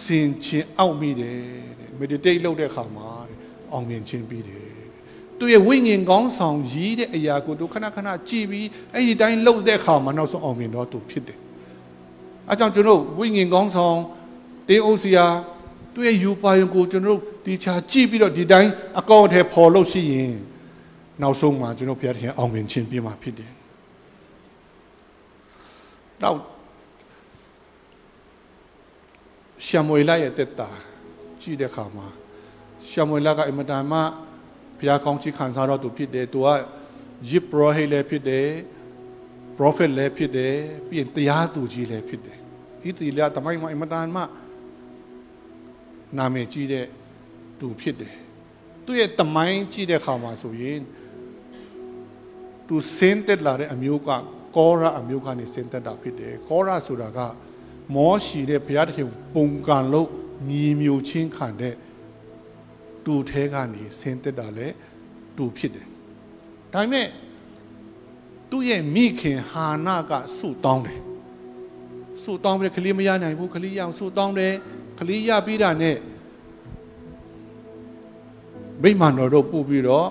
[0.03, 1.39] စင်ချင်းအောက်မိတယ်
[1.79, 3.09] တဲ့ meditate လုပ်တဲ့အခါမှာ
[3.71, 4.69] အောင်မြင်ခြင်းပြီးတယ်
[5.37, 11.39] သူရဲ့ဝိညာဉ်ကောင်းဆောင်ရည်တဲ့အရာကိုသူခဏခဏကြည်ပြီးအဲ့ဒီတိုင်းလုပ်တဲ့အခါမှာနောက်ဆုံးအောင်မြင်တော့သူဖြစ်တယ်
[12.49, 13.97] အဲကြောင့်ကျွန်တော်ဝိညာဉ်ကောင်းဆောင်
[14.71, 15.25] တင်းအိုစီယာ
[15.93, 20.33] သူရဲ့ယူပါယုံကိုကျွန်တော်ဒီချာကြည့်ပြီးတော့ဒီတိုင်းအကောင့်ထဲပေါ်လို့ရှိရင်
[21.21, 23.51] နောက်ဆုံးမှာကျွန်တော်ဘုရားသခင်အောင်မြင်ခြင်းပြမှာဖြစ်တယ်
[26.21, 26.39] နောက်
[29.65, 30.69] ရှမွေလာရဲ့တက်တာ
[31.41, 32.07] ကြည့်တဲ့အခါမှာ
[32.89, 33.99] ရှမွေလာကအင်မတန်မှ
[34.77, 36.47] ဘုရားကောင်းချီးခံစားတော့သူဖြစ်တယ်သူက
[37.29, 38.47] ယစ်ပရောဟိတ်လည်းဖြစ်တယ်
[39.57, 40.55] prophet လည်းဖြစ်တယ်
[40.87, 42.37] ပြီးရင်တရားသူကြီးလည်းဖြစ်တယ်
[42.83, 44.21] ဣသီလတမိုင်းမှာအင်မတန်မှ
[46.17, 46.85] နာမည်ကြီးတဲ့
[47.59, 48.13] သူဖြစ်တယ်
[48.85, 50.79] သူ့ရဲ့တမိုင်းကြီးတဲ့ခါမှာဆိုရင်
[52.67, 54.09] သူစင်းတက်လာတဲ့အမျိုးက
[54.55, 57.19] ကောရအမျိုးကနေစင်းတက်တာဖြစ်တယ်ကောရဆိုတာက
[57.95, 60.09] မောရှိတဲ့ဘုရားသခင်ပုံကံလို့
[60.49, 61.75] ညီမျိုးချင်းခံတဲ့
[63.05, 64.67] တူထဲကနေဆင်းသက်တာလဲ
[65.37, 65.87] တူဖြစ်တယ်။
[66.73, 67.07] ဒါပေမဲ့
[68.49, 70.99] သူ့ရဲ့မိခင်ဟာနာကဆုတောင်းတယ်။
[72.23, 75.97] ဆုတောင်းပြီးကလေးမရနိုင်ဘူးကလေးရအောင်ဆုတောင်းတယ်က လေးရပြီးတာနဲ့
[78.81, 80.07] မိမန်တော်တို့ပို့ပြီးတော့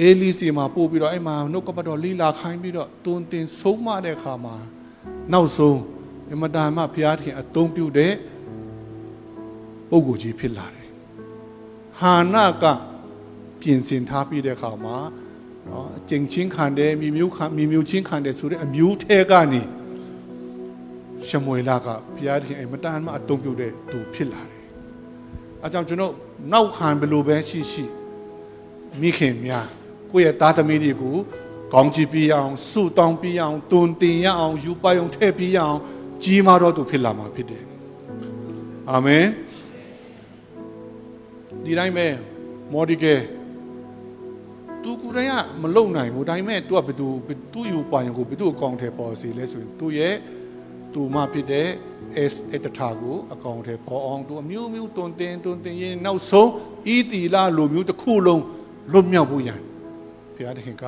[0.00, 4.54] အေလီစီမှာပို့ပြီးတော့အဲ့မှာနှုတ်ကပတ်တော်လီလာခိုင်းပြီးတော့တွင်တင်ဆုံးမတဲ့အခါမှာ
[5.32, 5.80] နောက်ဆုံး
[6.32, 8.12] အမတန်မှဘုရားခင်အသုံးပြုတဲ့
[9.90, 10.88] ပုဂ္ဂိုလ်ကြီးဖြစ်လာတယ်
[12.00, 12.64] ဟာနာက
[13.60, 14.96] ပြင်ဆင်ထားပြီးတဲ့အခါမှာ
[15.68, 19.62] နော်ကျင်ချင်းခံတယ်မိမျိုးခံမိမျိုးချင်းခံတယ်ဆိုတဲ့အမျိုးထဲကနေ
[21.28, 24.62] ရှမွေလာကဘုရားခင်အမတန်မှအသုံးပြုတဲ့သူဖြစ်လာတယ်
[25.62, 26.14] အဲကြောင့်ကျွန်တော်
[26.52, 27.84] နောက်ခံဘယ်လိုပဲရှိရှိ
[29.00, 29.66] မိခင်များ
[30.10, 31.16] ကိုယ့်ရဲ့သားသမီးတွေကို
[31.72, 35.78] ကောင်းချီးပြအောင်ဆုတောင်းပြအောင်တွင်တင်ရအောင်ယူပိုင်အောင်ထည့်ပြအောင်
[36.24, 37.64] ကြီးမားတော့သူဖြစ်လာမှာဖြစ်တယ်
[38.90, 39.26] အာမင်
[41.64, 42.06] ဒီတိုင်းပဲ
[42.72, 43.20] မော်ဒီကယ်
[44.82, 47.06] သူကိုယ်တိုင်ကမလုံနိုင်ဘူးဒါပေမဲ့ तू ကဘယ်သူ
[47.52, 50.14] သူ့ယူပိုင်ကိုဘယ်သူအကောင့်ထဲပေါ်စီလဲဆိုရင်သူ့ရဲ့
[50.94, 51.68] သူမဖြစ်တဲ့
[52.32, 56.50] S အတထာကိုအကောင့်ထဲပေါ်အောင်သူအမျိုးမျိုးတွန်တင်တွန်တင်ရင်နောက်ဆုံး
[56.94, 58.42] ဤတီလာလိုမျိုးတစ်ခုလုံး
[58.92, 59.60] လွတ်မြောက်ဖို့ရန်
[60.34, 60.84] ဘုရားသခင်က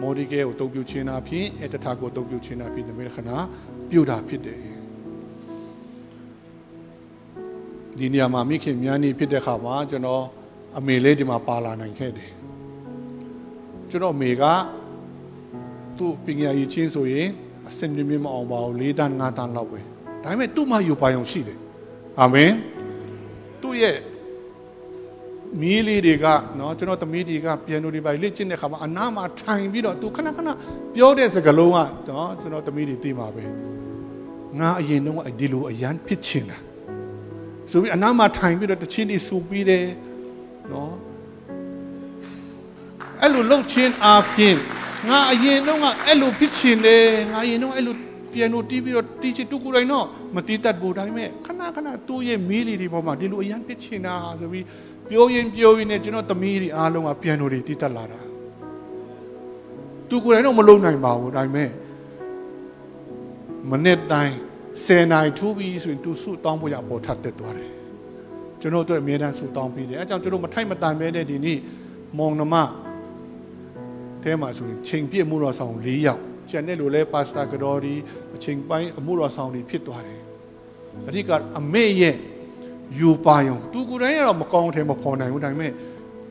[0.00, 3.30] မော်ဒီကယ်ကိုတုံ့ပြုခြင်းအဖြစ်အတထာကိုတုံ့ပြုခြင်းအဖြစ်ဒီမေခဏ
[3.90, 4.60] ပြုတာဖြစ်တယ်
[7.98, 10.24] ဒီနေရာမှာမိခင်များနေဖြစ်တဲ့ခါမှာကျွန်တော်
[10.78, 12.30] အမေလေးဒီမှာပါလာနိုင်ခဲ့တယ်
[13.90, 14.44] ကျွန်တော်အမေက
[15.98, 17.28] သူ့ပညာရေးချင်းဆိုရင်
[17.72, 19.78] အစင်မြင့်မအောင်ပါဘူး၄တန်း၅တန်းလောက်ပဲ
[20.22, 21.58] ဒါပေမဲ့သူ့မှာယူပါယုံရှိတယ်
[22.20, 22.52] အာမင်
[23.62, 23.96] သူ့ရဲ့
[25.60, 26.26] မီးလေးတွေက
[26.58, 30.48] နော်ကျွန်တော်သမီးတွေကပြန်နိုတွေပါလေ့ကျင့်တဲ့ခါမှာအနားမှာထိုင်ပြီးတော့သူခဏခဏ
[30.94, 33.44] ပြောတဲ့စကားလုံးကနော်ကျွန်တော်သမီးတွေသိမှာပဲ
[34.58, 36.58] ငါအရင်တော့ဒီလိုအရန်ဖြစ်ချင်တာ
[37.70, 39.86] ဆိုပြီးအနားမှာထိုင်ပြီးတော့တချင်းတွေစူပြီးတယ်
[40.72, 40.92] နော်
[43.20, 44.58] အဲ့လိုလှုပ်ချင်းအားဖြင့်
[45.08, 47.94] ငါအရင်တော့ကအဲ့လိုဖြစ်ချင်တယ်ငါအရင်တော့အဲ့လို
[48.32, 54.64] ပြန်လို့တီးပြီးတော့တီးချတူကိုယ်တိုင်တော့မတီးတတ်ဘူးဒါပေမဲ့ခဏခဏသူ့ရဲ့မီးလီတွေပေါ်မှာဒီလိုအရန်ဖြစ်ချင်တာဆိုပြီး
[55.08, 58.20] ပြောရင်ပြောရင်နဲ့ကျွန်တော်သမီးတွေအားလုံးကပြန်လို့တွေတီးတတ်လာတာ
[60.08, 61.70] သူကိုယ်တိုင်တော့မလုံနိုင်ပါဘူးဒါပေမဲ့
[63.70, 64.34] မနေ့တိုင်း
[64.76, 67.70] 10နိုင်ထူးပြီးဆိုရင်သူဆုတောင်းဖို့ရပေါ်ထပ်တက်သွားတယ်
[68.60, 71.58] ကျွန်တော်တို့အမြဲတမ်းဆုတောင်းပြီးတယ်အဲကြောင့်ကျွန်တော်မထိုက်မတန်ပဲတဲ့ဒီနေ့
[72.18, 72.54] မောင်နှမ
[74.24, 77.94] တဲမှာဆိုရင်ချိန်ပြည့်မှုတော်ဆောင်၄ယောက်ကျန်တဲ့လူလဲပါစတာကတော်ဒီ
[78.34, 80.20] အချိန်ပိုင်းအမှုတော်ဆောင်တွေဖြစ်သွားတယ်
[81.08, 82.16] အဓိကအမေရဲ့
[83.00, 85.72] ယူပါယုံသူကိုယ်တိုင်ကတော့မကောင်းတယ်မဖော်နိုင်ဘူးဒါပေမဲ့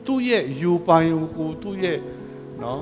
[0.06, 1.98] သူ့ရဲ့ယူပါယုံကိုသူ့ရဲ့
[2.62, 2.80] နော်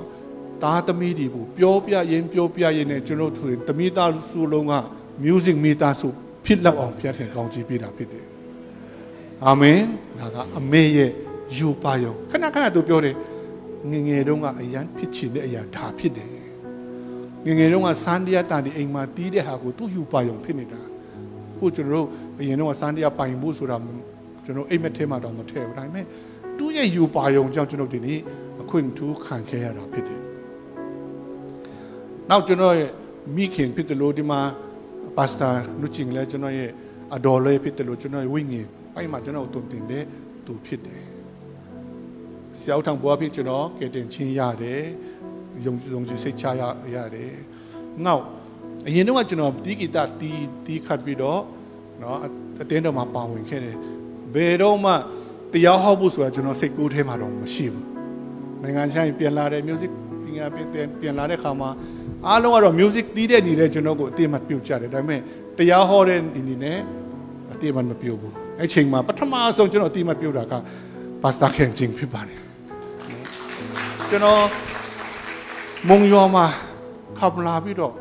[0.63, 4.75] သားသမီးတွေကိုပြောပြရင်ပြောပြရင်နဲ့ကျွန်တော်တို့သမီးသားစုလုံးက
[5.25, 6.13] music meter ဆို
[6.45, 8.25] ဖြစ်လောက်အောင်ဖျက်ထင်ကောင်းကြီးပေးတာဖြစ်တယ်
[9.47, 9.81] အာမင်
[10.19, 11.11] ဒါကအမေရဲ့
[11.57, 13.15] ယူပါယုံခဏခဏသူပြောတယ်
[13.89, 16.31] ငငယ်တုန်းကအရန်ဖြစ်ချင်တဲ့အရာဒါဖြစ်တယ်
[17.47, 20.81] ငငယ်တုန်းကစန်းတရားတန်ဒီအိမ်မှာတီးတဲ့ဟာကိုသူ့ယူပါယုံဖြစ်နေတာ
[21.57, 22.07] ခုကျွန်တော်တို့
[22.41, 23.77] အရင်တော့စန်းတရားပိုင်ဖို့ဆိုတာ
[24.45, 26.05] ကျွန်တော်အိမ်မက်ထဲမှာတော့မထည့်ဘူးဒါပေမဲ့
[26.59, 28.19] သူ့ရဲ့ယူပါယုံကြောင့်ကျွန်တော်ဒီနေ့
[28.63, 30.21] အခွင့်ထူးခံခဲ့ရတာဖြစ်တယ်
[32.31, 32.91] နောက်ကျွန်တော်ရဲ့
[33.37, 34.41] မိခင်ဖြစ်တယ်လို့ဒီမှာ
[35.17, 36.71] ပါစတာနုချင်းလဲကျွန်တော်ရဲ့
[37.15, 38.67] အဒေါ်လေးဖြစ်တယ်လို့ကျွန်တော်ဝိညာဉ်
[38.97, 40.05] အဲ့မှာကျွန်တော်တုံတင်တဲ့
[40.47, 41.10] သူဖြစ်တယ်
[42.60, 44.84] ဆရာထောင်ဘွားဖြစ်ကျွန်တော်ကဲတင်ချင်းရတယ်
[45.66, 46.64] ယုံယုံကြည်စိတ်ချရ
[46.96, 47.34] ရတယ်
[48.06, 48.24] နောက်
[48.88, 51.42] အရင်တော့ကျွန်တော်ဒီဂီတတီးတီးခတ်ပြီးတော့
[52.00, 52.18] เนาะ
[52.62, 53.76] အတင်းတော်မှာပါဝင်ခဲ့တယ်
[54.34, 54.92] ဘယ်တော့မှ
[55.54, 57.86] တရားဟောဖို့ဆိုတာကျွန်တော်စိတ်ကူးထဲမှာတော့မရှိဘူး
[58.62, 59.92] နိုင်ငံခြားပြန်လာတဲ့ music
[60.24, 60.68] ပညာပြန်
[61.02, 61.70] ပြန်လာတဲ့ခါမှာ
[62.28, 65.22] အားလုံးကတော့ music တီးတဲ့နေလဲကျွန်တော်ကိုအတိအမှပြုတ်ကြတယ်ဒါပေမဲ့
[65.58, 66.80] တရားဟောတဲ့နေနဲ့
[67.54, 70.54] အတိအမှမပြုတ်ဘူးအဲ့ချိန်မှာပထမဆုံးကျွန်တော်အတိအမှပြုတ်တာက
[71.24, 72.40] ပါစတာခင်ချင်းဖြစ်ပါတယ်
[74.13, 74.45] ကျွန်တော်
[75.89, 76.47] မုံရောမှာ
[77.19, 77.93] ခပ်လာပြီးတော့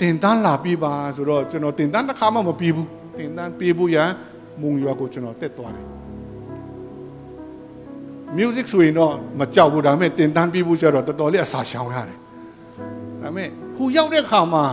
[0.00, 4.10] တင်တန်းလာပြီးပါဆိုတော့ကျွန်တော်တင်တန်းတစ်ခါမှမပြီးဘူးတင်တန်းပြေးဖို့ရန်
[4.60, 5.86] မုံရွာကိုကျွန်တော်တက်သွားတယ်
[8.36, 12.18] music ဆိုရင်တော့မကြောက်ဘူးဒါပေမဲ့တင်တန်းပြေးဖို့ကျတော့တော်တော်လေးအစာရှောင်ရတယ်
[13.22, 14.64] ဒါပေမဲ့ဟူရောက်တဲ့ခါမှာ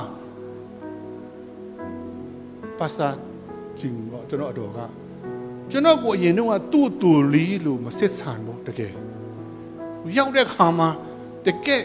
[2.80, 3.08] ပါစာ
[3.80, 4.80] ဂျင်းတော့ကျွန်တော်အတော်က
[5.72, 8.94] ကျွန်တော်ကိုအရင်တော့သူ့တူလီလို့မစစ်ဆန်ဘူးတကယ်
[10.18, 10.90] ရောက်တဲ့ခါမှာ
[11.46, 11.82] တကယ်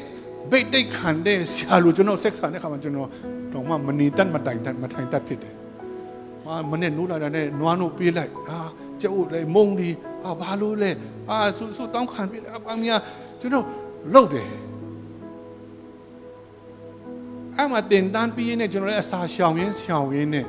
[0.51, 3.09] ဘိတ်တိတ်ခံတဲ့ဆရာလူကျွန်တော်ဆက်ဆန်တဲ့ခါမှာကျွန်တော်
[3.53, 5.55] တော့မှမနေတတ်မတိုင်တတ်မထိုင်တတ်ဖြစ်တယ်။
[6.47, 8.59] အာမနဲ့နိုးလာတဲ့နွားနို့ပေးလိုက်အာ
[9.03, 9.91] ကျုပ်လည်းမုံဒီ
[10.25, 10.91] အာဘာလို့လဲ
[11.31, 13.01] အာဆူဆူတောင်းခံပေးလိုက်အမများ
[13.41, 13.65] ကျွန်တော်
[14.13, 14.49] လှုပ်တယ်
[17.59, 20.47] အမတင်တန်းပြီးရင်ကျွန်တော်လည်းအစာရှောင်ရင်းရှောင်ရင်းနဲ့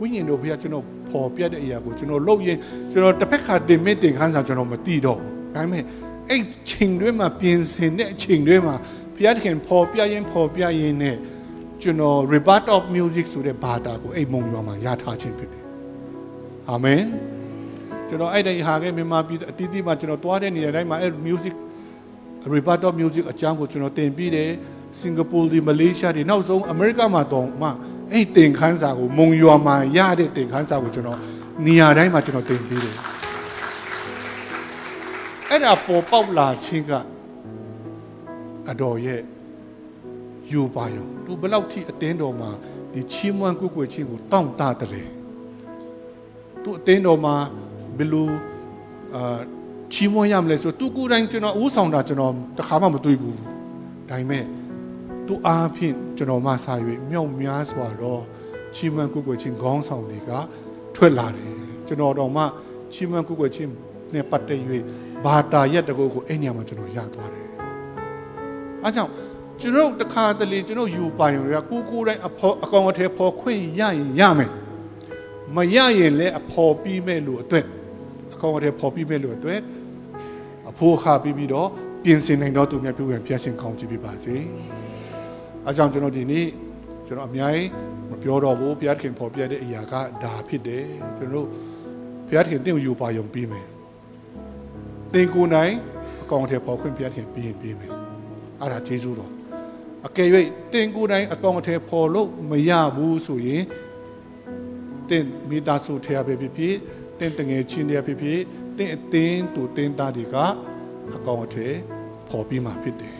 [0.00, 2.58] ဝိညာဉ်တော်ဘုရားကျွန်တော်ပေါ်ပြတဲ့အရာကိုကျွန်တော်လှုပ်ရင်
[2.90, 5.84] ကျွန်တော်တစ်ဖက်ခါတင်မတင်ခန်းစာကျွန်တော်မသိတော့ဘူးဒါပေမဲ့
[6.30, 8.74] အဲ့ချိန်တွေမှာပြင်ဆင်တဲ့အချိန်တွေမှာ
[9.14, 11.16] ဘုရားသခင်ပေါ်ပြရင်ပေါ်ပြရင်နဲ့
[11.82, 15.64] ကျွန်တော် rebut of music ဆိုတဲ့ဘာသာကိုအဲ့မုံရွာမှာရထားခြင်းဖြစ်တယ်
[16.70, 17.04] အာမင်
[18.08, 21.54] ကျွန်တော်အဲ့ဒီဟာကမြန်မာပြည်အတီးတီးမှာကျွန်တော်တွားတဲ့နေရာတိုင်းမှာအဲ့ music
[22.54, 24.50] rebut of music အကြောင်းကိုကျွန်တော်သင်ပြီးတယ်
[25.00, 27.68] စင်ကာပူဒီမလေးရှားဒီနောက်ဆုံးအမေရိကမှာတော့မှ
[28.12, 31.18] အဲ့သင်ခန်းစာကိုမုံရွာမှာရတဲ့သင်ခန်းစာကိုကျွန်တော်
[31.66, 32.96] နေရာတိုင်းမှာကျွန်တော်သင်ပြီးတယ်
[35.50, 36.92] အဲ့ဒါပေါ်ပေါက်လာခြင်းက
[38.70, 39.22] အတော်ရဲ့
[40.52, 42.50] ယူပါယုံသူဘယ်လောက်ထိအတင်းတော်မှာ
[42.92, 45.08] ဒီချီးမွမ်းကိုကိုွယ်ခြင်းကိုတောင့်တတယ်
[46.62, 47.34] သူအတင်းတော်မှာ
[47.98, 48.30] ဘယ်လို
[49.14, 49.38] အာ
[49.92, 53.36] ချီးမွမ်းရမလဲဆိုသူကိုယ်တိုင်ကျွန်တော်ဦးဆောင်တာကျွန်တော်တခါမှမတွေ့ဘူး
[54.08, 54.44] ဒါပေမဲ့
[55.26, 56.74] သူအားဖြင့်ကျွန်တော်မှစာ၍
[57.10, 58.22] မြောက်များစွာတော့
[58.74, 60.30] ချီးမွမ်းကိုကိုွယ်ခြင်းခေါင်းဆောင်တွေက
[60.96, 61.52] ထွက်လာတယ်
[61.86, 62.42] ကျွန်တော်တော့မှ
[62.92, 63.70] ချီးမွမ်းကိုကိုွယ်ခြင်း
[64.14, 64.60] နဲ့ပတ်သက်၍
[65.26, 67.46] ဘာတာရက်တကူကိုအဲ့ညမှာကျွန်တော်ရသွားတယ်
[68.82, 69.12] အဲကြောင့်
[69.60, 74.50] ကျွန်တော်တခါတလေကျွန်တော်ယူပိုင်ရကိုကိုတိုင်းအဖော်အကောင်အထည်ဖော်ခွင့်ရရင်ရမယ်
[75.54, 77.64] မရရင်လည်းအဖော်ပြီးမဲ့လို့အတွက်
[78.34, 79.60] အကောင်အထည်ဖော်ပြီးမဲ့လို့အတွက်
[80.70, 81.68] အဖိုးခါပြီးပြီးတော့
[82.04, 84.36] ပြင်ဆင်နိုင်တော့သူများပြုဝင်ပြည့်စင်ကောင်းကြည့်ပြပါစေ
[85.64, 86.46] အဲကြောင့်ကျွန်တော်ဒီနေ့
[87.06, 87.68] ကျွန်တော်အများကြီး
[88.10, 90.84] မပြောတော့ဘူးဘုရားခင်ဖော်ပြတဲ့အရာကဒါဖြစ်တယ်
[91.16, 91.48] ကျွန်တော်တို့
[92.28, 93.66] ဘုရားခင်တင့်ကိုယူပါယုံပြီးမယ်
[95.14, 95.74] တင်ကိုနိုင်
[96.22, 97.92] အကောင်အထည်ဖော်ခွင့်ဘုရားခင်ပြီးရင်ပြီးမယ်
[98.60, 99.32] အဲ့ဒါကျေးဇူးတော်
[100.06, 100.28] အကယ်၍
[100.72, 103.62] တင်ကိုယ်တိုင်အကောင်အထည်ဖော်လို့မရဘူးဆိုရင်
[105.10, 106.76] တင်မိသားစုထဲပဲဖြစ်ဖြစ်
[107.18, 108.40] တင်တငယ်ချင်းတွေဖြစ်ဖြစ်
[108.78, 110.36] တင်အတင်းတူတင်သားတွေက
[111.16, 111.74] အကောင်အထည်
[112.28, 113.16] ဖော်ပြီးမှဖြစ်တယ်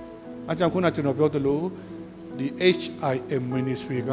[0.50, 1.60] ။အကြောင်းခုနကျွန်တော်ပြောသလို
[2.38, 2.46] ဒီ
[2.80, 4.10] HIM ministry က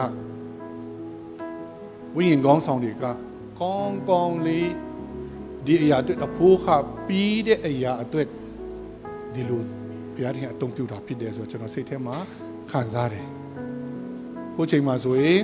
[2.16, 3.06] ဝိညာဉ်ကောင်းဆောင်တွေက
[3.60, 4.70] ကောင်းကောင်းလေး
[5.66, 6.66] ဒီအရာအတွက်အဖိုးခ
[7.08, 8.28] ပြီးတဲ့အရာအတွက်
[9.34, 9.62] ဒီလို
[10.16, 12.16] ဘုရားရှင်အသုံးပြုတာဖြစ်တယ်ဆိုတော့ကျွန်တော်စိတ်ထဲမှာ
[12.72, 13.26] ခံစားတယ်
[14.56, 15.40] ခုချိန်မှာဆိုရင်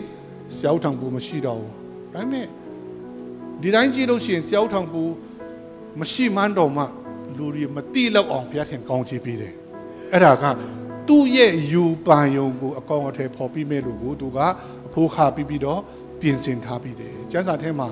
[0.56, 1.72] ဆရာထောင်ပူမရှိတော့ဘူး
[2.14, 2.46] ဒါပေမဲ့
[3.62, 5.02] ဒီတိုင်းကြည့်လို့ရှိရင်ဆရာထောင်ပူ
[6.00, 6.84] မရှိမှန်းတော့မှ
[7.38, 9.54] လူတွေမတိလောက်အောင်ဘုရားရှင်ကောင်းချီးပေးတယ်
[10.12, 10.46] အဲ့ဒါက
[11.08, 14.38] သူ့ရဲ့ယူပန်ယုံကိုအကောင်အထည်ဖော်ပြီးမဲ့လို့ကိုသူက
[14.88, 15.82] အဖိုးခါပြီးပြီးတော့
[16.22, 17.88] ပြင်ဆင်ထားပြီးတယ်ကျမ်းစာထဲမှာ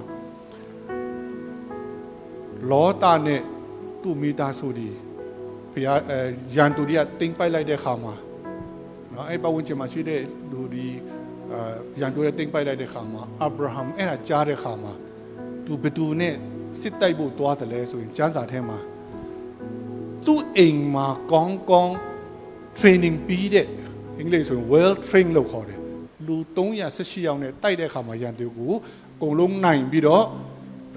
[2.71, 3.41] လောတာနဲ့
[4.01, 4.89] သူ့မိသားစုတွေ
[5.71, 6.19] ဘုရားအဲ
[6.56, 8.13] ရန်သူတွေကတင်ပိုက်လိုက်တဲ့ခါမှာ
[9.13, 10.88] နော်အဲ့ပတ်ဝန်းကျင်မှာရှိတဲ့လူဒီ
[11.51, 14.93] အာရန်သူတွေတင်ပိုက်လိုက်တဲ့ခါမှာအာဗြဟံအဲ့ဒါကြားတဲ့ခါမှာ
[15.65, 16.36] သူဘသူနဲ့
[16.82, 18.78] စစ်တိုက်ဖို့တွားတယ်လဲဆိုရင်ကျမ်းစာထဲမှာ
[20.25, 21.93] သူ့အိမ်မှာကောင်းကောင်း
[22.78, 23.67] training ပြီးတဲ့
[24.17, 25.80] အင်္ဂလိပ်ဆိုရင် well trained လို့ခေါ်တယ်
[26.28, 28.73] လူ318ယောက်နဲ့တိုက်တဲ့ခါမှာရန်သူကို
[29.15, 30.25] အကုန်လုံးနိုင်ပြီးတော့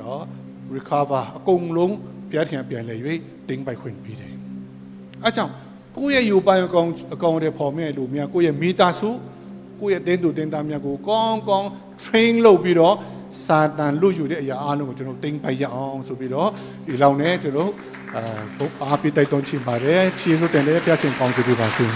[0.00, 0.22] တော့
[0.76, 1.96] recover အကုန်လုံး
[2.30, 2.96] ပြန်ထန်ပြန်လဲ၍
[3.48, 4.32] တင်းပိုက်ခွင့်ပြီးတယ်
[5.24, 5.52] အဲကြောင့်
[5.96, 9.10] ကိုယ့်ရဲ့ယူပိုင်အကောင်အကောင်တွေပေါ်မဲ့လူများကိုယ့်ရဲ့မိသားစု
[9.80, 11.68] ကိုယ့်ရဲ့တင်းသူတင်းသားများကိုကောင်းကောင်း
[12.04, 12.96] train လုပ်ပြီးတော့
[13.44, 16.50] စာတန်လွတ်ယူတဲ့အရာအားလုံးကိုကျွန်တော်တင်းပိုက်ရအောင်ဆိုပြီးတော့
[16.86, 17.70] ဒီလောက်နဲ့ကျွန်တော်
[18.16, 18.22] အာ
[18.58, 21.86] ဘုအားပြတိုက်တွန်းချင်ပါတယ်ချီးစွတ်တင်တဲ့ပြရှင်ကောင်းစီပြပါစေ